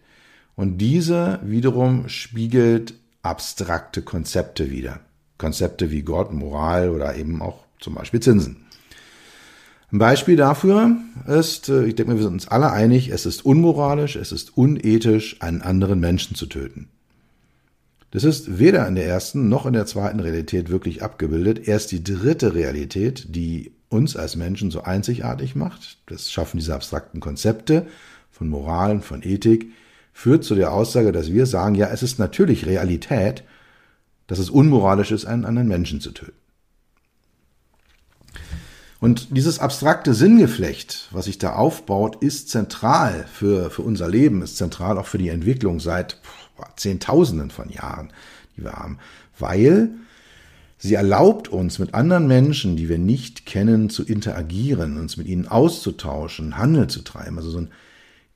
Und 0.56 0.78
diese 0.78 1.40
wiederum 1.42 2.08
spiegelt 2.08 2.94
abstrakte 3.22 4.02
Konzepte 4.02 4.70
wider. 4.70 5.00
Konzepte 5.38 5.90
wie 5.90 6.02
Gott, 6.02 6.32
Moral 6.32 6.90
oder 6.90 7.16
eben 7.16 7.42
auch 7.42 7.64
zum 7.80 7.94
Beispiel 7.94 8.20
Zinsen. 8.20 8.64
Ein 9.92 9.98
Beispiel 9.98 10.36
dafür 10.36 10.96
ist, 11.26 11.68
äh, 11.68 11.84
ich 11.84 11.94
denke, 11.94 12.14
wir 12.14 12.22
sind 12.22 12.32
uns 12.32 12.48
alle 12.48 12.72
einig, 12.72 13.10
es 13.10 13.26
ist 13.26 13.44
unmoralisch, 13.44 14.16
es 14.16 14.32
ist 14.32 14.56
unethisch, 14.56 15.36
einen 15.42 15.60
anderen 15.60 16.00
Menschen 16.00 16.34
zu 16.34 16.46
töten. 16.46 16.88
Das 18.10 18.24
ist 18.24 18.58
weder 18.58 18.86
in 18.88 18.94
der 18.94 19.06
ersten 19.06 19.48
noch 19.48 19.66
in 19.66 19.72
der 19.74 19.86
zweiten 19.86 20.20
Realität 20.20 20.70
wirklich 20.70 21.02
abgebildet. 21.02 21.66
Erst 21.66 21.92
die 21.92 22.04
dritte 22.04 22.54
Realität, 22.54 23.34
die 23.34 23.72
uns 23.92 24.16
als 24.16 24.36
Menschen 24.36 24.70
so 24.70 24.82
einzigartig 24.82 25.54
macht, 25.54 25.98
das 26.06 26.30
Schaffen 26.30 26.58
dieser 26.58 26.74
abstrakten 26.74 27.20
Konzepte 27.20 27.86
von 28.30 28.48
Moralen, 28.48 29.02
von 29.02 29.22
Ethik, 29.22 29.72
führt 30.12 30.44
zu 30.44 30.54
der 30.54 30.72
Aussage, 30.72 31.12
dass 31.12 31.32
wir 31.32 31.46
sagen, 31.46 31.74
ja, 31.74 31.88
es 31.88 32.02
ist 32.02 32.18
natürlich 32.18 32.66
Realität, 32.66 33.44
dass 34.26 34.38
es 34.38 34.50
unmoralisch 34.50 35.10
ist, 35.10 35.24
einen 35.24 35.44
anderen 35.44 35.68
Menschen 35.68 36.00
zu 36.00 36.12
töten. 36.12 36.36
Und 39.00 39.36
dieses 39.36 39.58
abstrakte 39.58 40.14
Sinngeflecht, 40.14 41.08
was 41.10 41.24
sich 41.24 41.36
da 41.36 41.54
aufbaut, 41.54 42.22
ist 42.22 42.50
zentral 42.50 43.26
für, 43.32 43.68
für 43.70 43.82
unser 43.82 44.08
Leben, 44.08 44.42
ist 44.42 44.56
zentral 44.56 44.96
auch 44.96 45.06
für 45.06 45.18
die 45.18 45.28
Entwicklung 45.28 45.80
seit 45.80 46.20
Zehntausenden 46.76 47.50
von 47.50 47.68
Jahren, 47.68 48.12
die 48.56 48.62
wir 48.62 48.74
haben, 48.74 48.98
weil 49.38 49.90
Sie 50.84 50.94
erlaubt 50.94 51.46
uns, 51.46 51.78
mit 51.78 51.94
anderen 51.94 52.26
Menschen, 52.26 52.74
die 52.74 52.88
wir 52.88 52.98
nicht 52.98 53.46
kennen, 53.46 53.88
zu 53.88 54.02
interagieren, 54.02 54.98
uns 54.98 55.16
mit 55.16 55.28
ihnen 55.28 55.46
auszutauschen, 55.46 56.58
Handel 56.58 56.88
zu 56.88 57.02
treiben. 57.02 57.38
Also 57.38 57.50
so 57.50 57.58
ein 57.58 57.68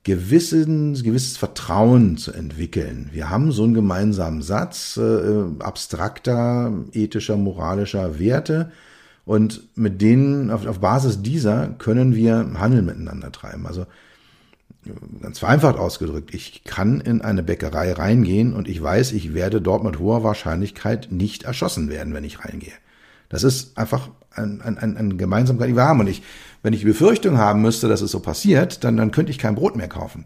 gewissen, 0.05 0.93
gewisses 0.93 1.35
Vertrauen 1.35 2.15
zu 2.15 2.31
entwickeln. 2.31 3.09
Wir 3.11 3.29
haben 3.29 3.51
so 3.51 3.65
einen 3.65 3.73
gemeinsamen 3.73 4.41
Satz 4.41 4.95
äh, 4.95 5.43
abstrakter, 5.59 6.71
ethischer, 6.93 7.35
moralischer 7.35 8.17
Werte 8.17 8.71
und 9.25 9.63
mit 9.75 10.01
denen, 10.01 10.49
auf, 10.49 10.65
auf 10.65 10.79
Basis 10.79 11.21
dieser 11.21 11.67
können 11.67 12.15
wir 12.15 12.49
Handel 12.57 12.81
miteinander 12.81 13.29
treiben. 13.29 13.67
Also 13.67 13.87
ganz 15.21 15.39
vereinfacht 15.39 15.77
ausgedrückt, 15.77 16.33
ich 16.33 16.63
kann 16.63 17.01
in 17.01 17.21
eine 17.21 17.43
Bäckerei 17.43 17.93
reingehen 17.93 18.53
und 18.53 18.67
ich 18.67 18.81
weiß, 18.81 19.11
ich 19.13 19.33
werde 19.33 19.61
dort 19.61 19.83
mit 19.83 19.99
hoher 19.99 20.23
Wahrscheinlichkeit 20.23 21.11
nicht 21.11 21.43
erschossen 21.43 21.89
werden, 21.89 22.13
wenn 22.13 22.23
ich 22.23 22.43
reingehe. 22.43 22.73
Das 23.29 23.43
ist 23.43 23.77
einfach 23.77 24.09
ein, 24.31 24.61
ein, 24.61 24.77
ein, 24.77 24.97
ein 24.97 25.17
Gemeinsamkeit, 25.17 25.69
die 25.69 25.75
wir 25.75 25.83
haben. 25.83 25.99
Und 25.99 26.07
ich, 26.07 26.21
wenn 26.63 26.73
ich 26.73 26.81
die 26.81 26.85
Befürchtung 26.85 27.37
haben 27.37 27.61
müsste, 27.61 27.87
dass 27.87 28.01
es 28.01 28.11
so 28.11 28.19
passiert, 28.19 28.83
dann, 28.83 28.97
dann 28.97 29.11
könnte 29.11 29.31
ich 29.31 29.37
kein 29.37 29.55
Brot 29.55 29.75
mehr 29.75 29.89
kaufen. 29.89 30.25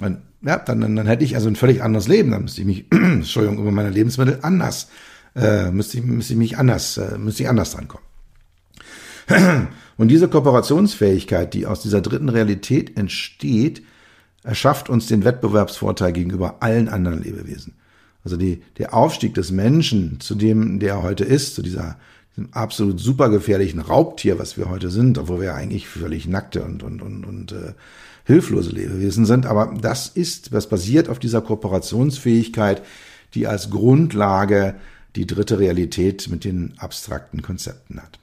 Und, 0.00 0.18
ja, 0.42 0.58
dann, 0.58 0.80
dann, 0.80 0.96
dann 0.96 1.06
hätte 1.06 1.24
ich 1.24 1.34
also 1.34 1.48
ein 1.48 1.56
völlig 1.56 1.82
anderes 1.82 2.08
Leben. 2.08 2.30
Dann 2.30 2.42
müsste 2.42 2.60
ich 2.60 2.66
mich, 2.66 2.86
Entschuldigung, 2.90 3.58
über 3.58 3.72
meine 3.72 3.90
Lebensmittel 3.90 4.38
anders, 4.42 4.88
äh, 5.34 5.70
müsste 5.70 5.98
ich, 5.98 6.04
müsste 6.04 6.34
ich 6.34 6.38
mich 6.38 6.58
anders, 6.58 6.98
äh, 6.98 7.16
müsste 7.18 7.44
ich 7.44 7.48
anders 7.48 7.72
drankommen. 7.72 8.06
Und 9.96 10.08
diese 10.08 10.28
Kooperationsfähigkeit, 10.28 11.54
die 11.54 11.66
aus 11.66 11.82
dieser 11.82 12.00
dritten 12.00 12.28
Realität 12.28 12.96
entsteht, 12.96 13.82
erschafft 14.42 14.88
uns 14.88 15.06
den 15.06 15.24
Wettbewerbsvorteil 15.24 16.12
gegenüber 16.12 16.56
allen 16.60 16.88
anderen 16.88 17.22
Lebewesen. 17.22 17.74
Also 18.24 18.36
die, 18.36 18.62
der 18.78 18.94
Aufstieg 18.94 19.34
des 19.34 19.50
Menschen 19.50 20.20
zu 20.20 20.34
dem, 20.34 20.78
der 20.78 20.94
er 20.94 21.02
heute 21.02 21.24
ist, 21.24 21.54
zu 21.54 21.62
dieser, 21.62 21.98
diesem 22.36 22.52
absolut 22.52 23.00
super 23.00 23.28
gefährlichen 23.30 23.80
Raubtier, 23.80 24.38
was 24.38 24.56
wir 24.56 24.68
heute 24.68 24.90
sind, 24.90 25.18
obwohl 25.18 25.40
wir 25.40 25.54
eigentlich 25.54 25.88
völlig 25.88 26.26
nackte 26.26 26.62
und, 26.62 26.82
und, 26.82 27.02
und, 27.02 27.24
und 27.24 27.52
äh, 27.52 27.74
hilflose 28.24 28.70
Lebewesen 28.70 29.26
sind. 29.26 29.46
Aber 29.46 29.74
das 29.80 30.08
ist, 30.08 30.52
was 30.52 30.68
basiert 30.68 31.08
auf 31.08 31.18
dieser 31.18 31.40
Kooperationsfähigkeit, 31.40 32.82
die 33.34 33.46
als 33.46 33.70
Grundlage 33.70 34.74
die 35.16 35.26
dritte 35.26 35.58
Realität 35.58 36.28
mit 36.30 36.44
den 36.44 36.74
abstrakten 36.78 37.42
Konzepten 37.42 38.00
hat. 38.00 38.18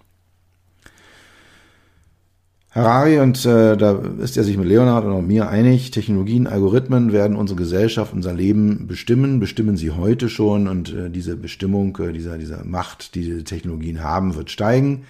Harari, 2.80 3.20
und 3.20 3.46
äh, 3.46 3.76
da 3.76 4.02
ist 4.20 4.38
er 4.38 4.46
sich 4.46 4.56
mit 4.58 4.68
Leonard 4.68 5.04
und 5.04 5.12
auch 5.12 5.22
mir 5.22 5.50
einig, 5.50 5.92
Technologien, 5.92 6.48
Algorithmen 6.48 7.12
werden 7.12 7.36
unsere 7.36 7.58
Gesellschaft, 7.58 8.14
unser 8.14 8.34
Leben 8.34 8.88
bestimmen, 8.88 9.42
bestimmen 9.42 9.76
sie 9.76 9.92
heute 9.92 10.30
schon 10.30 10.68
und 10.70 10.94
äh, 10.94 11.10
diese 11.10 11.36
Bestimmung, 11.36 11.98
äh, 11.98 12.14
dieser, 12.14 12.38
dieser 12.38 12.64
Macht, 12.64 13.16
die 13.16 13.24
diese 13.24 13.44
Technologien 13.44 14.02
haben, 14.02 14.36
wird 14.36 14.50
steigen. 14.50 15.04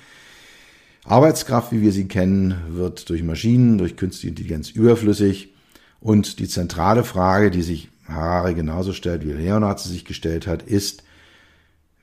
Arbeitskraft, 1.05 1.71
wie 1.71 1.82
wir 1.82 1.91
sie 1.91 2.08
kennen, 2.08 2.55
wird 2.69 3.08
durch 3.10 3.23
Maschinen, 3.23 3.77
durch 3.77 3.97
künstliche 3.97 4.29
Intelligenz 4.29 4.71
überflüssig 4.71 5.53
und 5.99 6.39
die 6.39 6.47
zentrale 6.47 7.03
Frage, 7.03 7.51
die 7.51 7.62
sich 7.62 7.89
Harari 8.08 8.55
genauso 8.55 8.93
stellt, 8.93 9.25
wie 9.27 9.34
Leonard 9.34 9.79
sie 9.79 9.89
sich 9.89 10.05
gestellt 10.05 10.47
hat, 10.47 10.63
ist, 10.63 11.03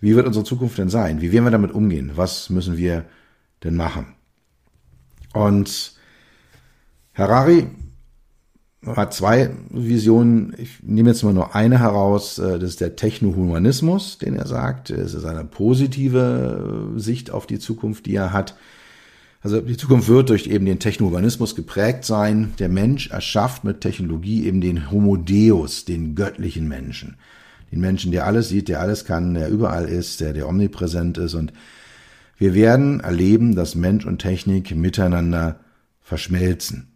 wie 0.01 0.15
wird 0.15 0.27
unsere 0.27 0.45
Zukunft 0.45 0.79
denn 0.79 0.91
sein? 0.91 1.21
Wie 1.21 1.33
werden 1.33 1.45
wir 1.45 1.51
damit 1.51 1.73
umgehen? 1.73 2.13
Was 2.15 2.51
müssen 2.51 2.77
wir 2.77 3.05
denn 3.65 3.75
machen? 3.75 4.16
Und 5.37 5.93
Harari 7.15 7.67
hat 8.85 9.15
zwei 9.15 9.51
Visionen. 9.71 10.55
Ich 10.59 10.83
nehme 10.83 11.11
jetzt 11.11 11.23
mal 11.25 11.33
nur 11.33 11.55
eine 11.55 11.79
heraus. 11.81 12.39
Äh, 12.39 12.59
das 12.59 12.71
ist 12.71 12.81
der 12.81 12.97
Technohumanismus, 12.97 14.19
den 14.19 14.37
er 14.37 14.47
sagt. 14.47 14.91
Es 14.91 15.15
ist 15.15 15.25
eine 15.25 15.45
positive 15.45 16.95
äh, 16.97 17.01
Sicht 17.01 17.31
auf 17.31 17.47
die 17.47 17.59
Zukunft, 17.59 18.07
die 18.07 18.15
er 18.15 18.33
hat. 18.33 18.57
Also 19.43 19.61
die 19.61 19.77
Zukunft 19.77 20.09
wird 20.09 20.31
durch 20.31 20.47
eben 20.47 20.67
den 20.67 20.79
Technohumanismus 20.79 21.55
geprägt 21.55 22.05
sein. 22.05 22.55
Der 22.59 22.69
Mensch 22.69 23.11
erschafft 23.11 23.65
mit 23.65 23.81
Technologie 23.81 24.47
eben 24.47 24.61
den 24.61 24.91
Homo 24.91 25.17
Deus, 25.17 25.85
den 25.85 26.15
göttlichen 26.15 26.67
Menschen. 26.67 27.17
Den 27.71 27.81
Menschen, 27.81 28.13
der 28.13 28.27
alles 28.27 28.49
sieht, 28.49 28.69
der 28.69 28.81
alles 28.81 29.05
kann, 29.05 29.35
der 29.35 29.49
überall 29.51 29.89
ist, 29.89 30.21
der, 30.21 30.33
der 30.33 30.49
omnipräsent 30.49 31.19
ist 31.19 31.35
und 31.35 31.53
wir 32.37 32.55
werden 32.55 33.01
erleben, 33.01 33.55
dass 33.55 33.75
Mensch 33.75 34.05
und 34.05 34.19
Technik 34.19 34.75
miteinander 34.75 35.61
verschmelzen. 36.01 36.89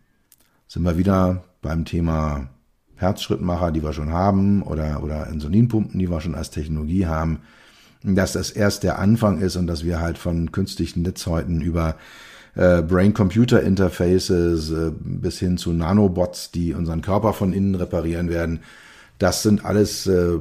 Sind 0.68 0.83
wir 0.83 0.98
wieder 0.98 1.44
beim 1.62 1.85
Thema 1.85 2.50
Herzschrittmacher, 2.96 3.72
die 3.72 3.83
wir 3.83 3.92
schon 3.92 4.12
haben, 4.12 4.62
oder, 4.62 5.03
oder 5.03 5.26
Insulinpumpen, 5.29 5.98
die 5.98 6.11
wir 6.11 6.20
schon 6.20 6.35
als 6.35 6.50
Technologie 6.50 7.07
haben, 7.07 7.40
dass 8.03 8.33
das 8.33 8.50
erst 8.50 8.83
der 8.83 8.98
Anfang 8.98 9.40
ist 9.40 9.57
und 9.57 9.66
dass 9.66 9.85
wir 9.85 10.00
halt 10.00 10.18
von 10.18 10.53
künstlichen 10.53 11.03
Netzhäuten 11.03 11.61
über 11.61 11.96
äh, 12.55 12.83
Brain-Computer-Interfaces 12.83 14.70
äh, 14.70 14.92
bis 15.00 15.38
hin 15.38 15.57
zu 15.57 15.72
Nanobots, 15.72 16.50
die 16.50 16.74
unseren 16.74 17.00
Körper 17.00 17.33
von 17.33 17.53
innen 17.53 17.74
reparieren 17.74 18.29
werden, 18.29 18.61
das 19.20 19.42
sind 19.42 19.66
alles 19.66 20.06
äh, 20.06 20.38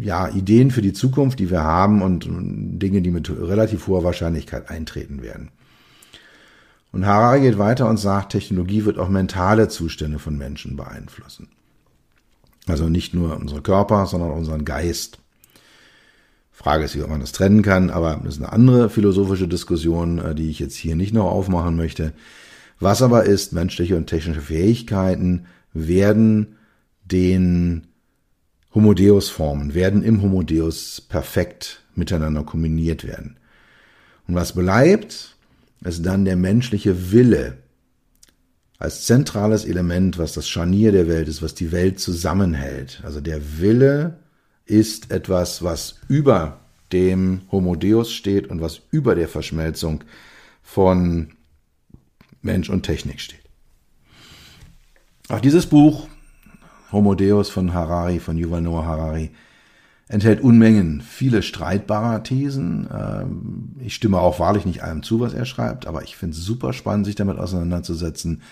ja 0.00 0.28
Ideen 0.28 0.70
für 0.70 0.80
die 0.80 0.94
Zukunft, 0.94 1.38
die 1.38 1.50
wir 1.50 1.62
haben 1.62 2.00
und 2.00 2.26
Dinge, 2.26 3.02
die 3.02 3.10
mit 3.10 3.28
relativ 3.30 3.86
hoher 3.86 4.02
Wahrscheinlichkeit 4.02 4.70
eintreten 4.70 5.22
werden. 5.22 5.50
Und 6.90 7.04
Harari 7.04 7.42
geht 7.42 7.58
weiter 7.58 7.88
und 7.88 7.98
sagt, 7.98 8.32
Technologie 8.32 8.86
wird 8.86 8.98
auch 8.98 9.10
mentale 9.10 9.68
Zustände 9.68 10.18
von 10.18 10.38
Menschen 10.38 10.74
beeinflussen. 10.74 11.48
Also 12.66 12.88
nicht 12.88 13.12
nur 13.12 13.36
unsere 13.36 13.60
Körper, 13.60 14.06
sondern 14.06 14.30
unseren 14.30 14.64
Geist. 14.64 15.18
Frage 16.50 16.84
ist, 16.84 16.96
wie 16.96 17.00
man 17.00 17.20
das 17.20 17.32
trennen 17.32 17.60
kann, 17.60 17.90
aber 17.90 18.20
das 18.24 18.36
ist 18.36 18.42
eine 18.42 18.52
andere 18.52 18.88
philosophische 18.88 19.48
Diskussion, 19.48 20.18
äh, 20.18 20.34
die 20.34 20.48
ich 20.48 20.58
jetzt 20.58 20.76
hier 20.76 20.96
nicht 20.96 21.12
noch 21.12 21.30
aufmachen 21.30 21.76
möchte. 21.76 22.14
Was 22.80 23.02
aber 23.02 23.24
ist, 23.24 23.52
menschliche 23.52 23.98
und 23.98 24.06
technische 24.06 24.40
Fähigkeiten 24.40 25.44
werden 25.74 26.56
den 27.12 27.88
Homodeus-Formen 28.74 29.74
werden 29.74 30.02
im 30.02 30.22
Homodeus 30.22 31.00
perfekt 31.00 31.82
miteinander 31.94 32.42
kombiniert 32.42 33.04
werden. 33.06 33.36
Und 34.26 34.34
was 34.34 34.54
bleibt, 34.54 35.36
ist 35.84 36.06
dann 36.06 36.24
der 36.24 36.36
menschliche 36.36 37.12
Wille 37.12 37.58
als 38.78 39.04
zentrales 39.04 39.64
Element, 39.64 40.18
was 40.18 40.32
das 40.32 40.48
Scharnier 40.48 40.90
der 40.90 41.06
Welt 41.06 41.28
ist, 41.28 41.42
was 41.42 41.54
die 41.54 41.70
Welt 41.70 42.00
zusammenhält. 42.00 43.00
Also 43.04 43.20
der 43.20 43.58
Wille 43.60 44.18
ist 44.64 45.10
etwas, 45.10 45.62
was 45.62 46.00
über 46.08 46.60
dem 46.92 47.42
Homodeus 47.50 48.12
steht 48.12 48.48
und 48.48 48.60
was 48.60 48.80
über 48.90 49.14
der 49.14 49.28
Verschmelzung 49.28 50.02
von 50.62 51.32
Mensch 52.40 52.70
und 52.70 52.82
Technik 52.82 53.20
steht. 53.20 53.42
Auch 55.28 55.40
dieses 55.40 55.66
Buch 55.66 56.08
Homo 56.92 57.14
Deus 57.14 57.48
von 57.48 57.72
Harari, 57.72 58.20
von 58.20 58.36
Yuval 58.36 58.60
Noah 58.60 58.84
Harari, 58.84 59.30
enthält 60.08 60.42
Unmengen 60.42 61.00
viele 61.00 61.42
streitbarer 61.42 62.22
Thesen. 62.22 62.86
Ähm, 62.94 63.76
ich 63.80 63.94
stimme 63.94 64.18
auch 64.20 64.38
wahrlich 64.38 64.66
nicht 64.66 64.82
allem 64.82 65.02
zu, 65.02 65.18
was 65.20 65.32
er 65.32 65.46
schreibt, 65.46 65.86
aber 65.86 66.02
ich 66.02 66.16
finde 66.16 66.36
es 66.36 66.44
super 66.44 66.72
spannend, 66.72 67.06
sich 67.06 67.14
damit 67.14 67.38
auseinanderzusetzen. 67.38 68.42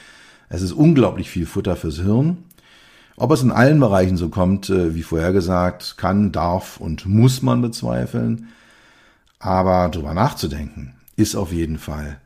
Es 0.48 0.62
ist 0.62 0.72
unglaublich 0.72 1.30
viel 1.30 1.46
Futter 1.46 1.76
fürs 1.76 1.96
Hirn. 1.96 2.38
Ob 3.16 3.30
es 3.32 3.42
in 3.42 3.52
allen 3.52 3.78
Bereichen 3.78 4.16
so 4.16 4.30
kommt, 4.30 4.70
äh, 4.70 4.94
wie 4.94 5.02
vorher 5.02 5.32
gesagt, 5.32 5.98
kann, 5.98 6.32
darf 6.32 6.80
und 6.80 7.04
muss 7.04 7.42
man 7.42 7.60
bezweifeln. 7.60 8.48
Aber 9.38 9.90
drüber 9.90 10.14
nachzudenken, 10.14 10.94
ist 11.16 11.36
auf 11.36 11.52
jeden 11.52 11.78
Fall 11.78 12.18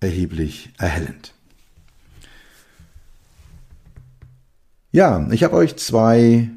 erheblich 0.00 0.72
erhellend. 0.78 1.32
Ja, 4.94 5.26
ich 5.32 5.42
habe 5.42 5.56
euch 5.56 5.74
zwei 5.74 6.50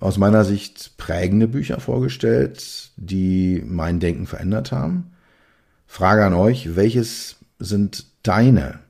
aus 0.00 0.18
meiner 0.18 0.44
Sicht 0.44 0.96
prägende 0.96 1.46
Bücher 1.46 1.78
vorgestellt, 1.78 2.90
die 2.96 3.62
mein 3.64 4.00
Denken 4.00 4.26
verändert 4.26 4.72
haben. 4.72 5.12
Frage 5.86 6.24
an 6.24 6.34
euch, 6.34 6.74
welches 6.74 7.36
sind 7.60 8.06
deine 8.24 8.80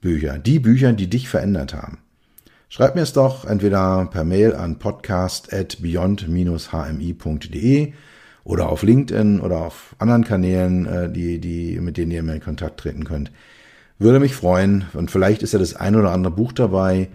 Bücher, 0.00 0.40
die 0.40 0.58
Bücher, 0.58 0.92
die 0.92 1.06
dich 1.06 1.28
verändert 1.28 1.72
haben? 1.72 1.98
Schreibt 2.68 2.96
mir 2.96 3.02
es 3.02 3.12
doch 3.12 3.44
entweder 3.44 4.06
per 4.06 4.24
Mail 4.24 4.56
an 4.56 4.80
podcast 4.80 5.54
at 5.54 5.80
beyond-hmi.de 5.80 7.92
oder 8.42 8.70
auf 8.70 8.82
LinkedIn 8.82 9.40
oder 9.40 9.58
auf 9.58 9.94
anderen 10.00 10.24
Kanälen, 10.24 10.86
äh, 10.86 11.12
die, 11.12 11.38
die, 11.38 11.78
mit 11.78 11.96
denen 11.96 12.10
ihr 12.10 12.24
mir 12.24 12.34
in 12.34 12.40
Kontakt 12.40 12.80
treten 12.80 13.04
könnt. 13.04 13.30
Würde 14.00 14.18
mich 14.18 14.34
freuen 14.34 14.86
und 14.94 15.12
vielleicht 15.12 15.44
ist 15.44 15.52
ja 15.52 15.60
das 15.60 15.76
ein 15.76 15.94
oder 15.94 16.10
andere 16.10 16.34
Buch 16.34 16.50
dabei, 16.50 17.08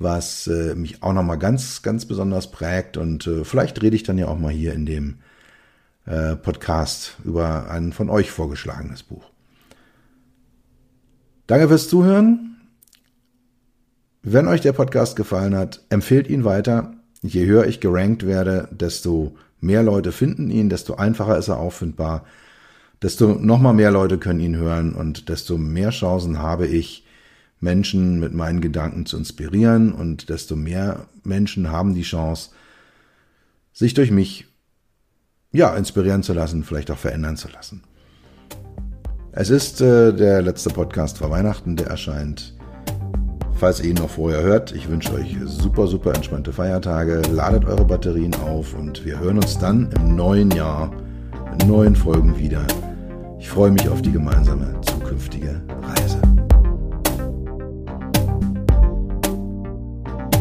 was 0.00 0.46
äh, 0.48 0.74
mich 0.74 1.02
auch 1.02 1.12
nochmal 1.12 1.38
ganz, 1.38 1.82
ganz 1.82 2.06
besonders 2.06 2.50
prägt. 2.50 2.96
Und 2.96 3.26
äh, 3.26 3.44
vielleicht 3.44 3.80
rede 3.82 3.94
ich 3.94 4.02
dann 4.02 4.18
ja 4.18 4.26
auch 4.26 4.38
mal 4.38 4.50
hier 4.50 4.72
in 4.72 4.86
dem 4.86 5.18
äh, 6.06 6.34
Podcast 6.34 7.16
über 7.22 7.70
ein 7.70 7.92
von 7.92 8.10
euch 8.10 8.30
vorgeschlagenes 8.30 9.04
Buch. 9.04 9.24
Danke 11.46 11.68
fürs 11.68 11.88
Zuhören. 11.88 12.56
Wenn 14.22 14.48
euch 14.48 14.62
der 14.62 14.72
Podcast 14.72 15.16
gefallen 15.16 15.54
hat, 15.54 15.84
empfehlt 15.90 16.28
ihn 16.28 16.44
weiter. 16.44 16.94
Je 17.22 17.46
höher 17.46 17.66
ich 17.66 17.80
gerankt 17.80 18.26
werde, 18.26 18.68
desto 18.70 19.36
mehr 19.60 19.82
Leute 19.82 20.12
finden 20.12 20.50
ihn, 20.50 20.70
desto 20.70 20.94
einfacher 20.94 21.36
ist 21.36 21.48
er 21.48 21.58
auffindbar, 21.58 22.24
desto 23.02 23.34
nochmal 23.34 23.74
mehr 23.74 23.90
Leute 23.90 24.18
können 24.18 24.40
ihn 24.40 24.56
hören 24.56 24.94
und 24.94 25.28
desto 25.28 25.58
mehr 25.58 25.90
Chancen 25.90 26.38
habe 26.38 26.66
ich, 26.66 27.04
Menschen 27.60 28.18
mit 28.18 28.32
meinen 28.32 28.60
Gedanken 28.60 29.06
zu 29.06 29.16
inspirieren 29.18 29.92
und 29.92 30.28
desto 30.28 30.56
mehr 30.56 31.06
Menschen 31.22 31.70
haben 31.70 31.94
die 31.94 32.02
Chance, 32.02 32.50
sich 33.72 33.94
durch 33.94 34.10
mich 34.10 34.46
ja 35.52 35.74
inspirieren 35.76 36.22
zu 36.22 36.32
lassen, 36.32 36.64
vielleicht 36.64 36.90
auch 36.90 36.98
verändern 36.98 37.36
zu 37.36 37.48
lassen. 37.48 37.82
Es 39.32 39.50
ist 39.50 39.80
äh, 39.80 40.12
der 40.12 40.42
letzte 40.42 40.70
Podcast 40.70 41.18
vor 41.18 41.30
Weihnachten, 41.30 41.76
der 41.76 41.86
erscheint. 41.86 42.54
Falls 43.54 43.80
ihr 43.80 43.90
ihn 43.90 43.96
noch 43.96 44.10
vorher 44.10 44.42
hört, 44.42 44.74
ich 44.74 44.88
wünsche 44.88 45.12
euch 45.12 45.36
super, 45.44 45.86
super 45.86 46.14
entspannte 46.14 46.52
Feiertage, 46.52 47.20
ladet 47.30 47.66
eure 47.66 47.84
Batterien 47.84 48.34
auf 48.34 48.74
und 48.74 49.04
wir 49.04 49.20
hören 49.20 49.36
uns 49.36 49.58
dann 49.58 49.92
im 49.92 50.16
neuen 50.16 50.50
Jahr 50.50 50.90
in 51.60 51.68
neuen 51.68 51.94
Folgen 51.94 52.38
wieder. 52.38 52.66
Ich 53.38 53.50
freue 53.50 53.70
mich 53.70 53.88
auf 53.88 54.02
die 54.02 54.12
gemeinsame 54.12 54.80
zukünftige 54.80 55.60
Reise. 55.82 56.29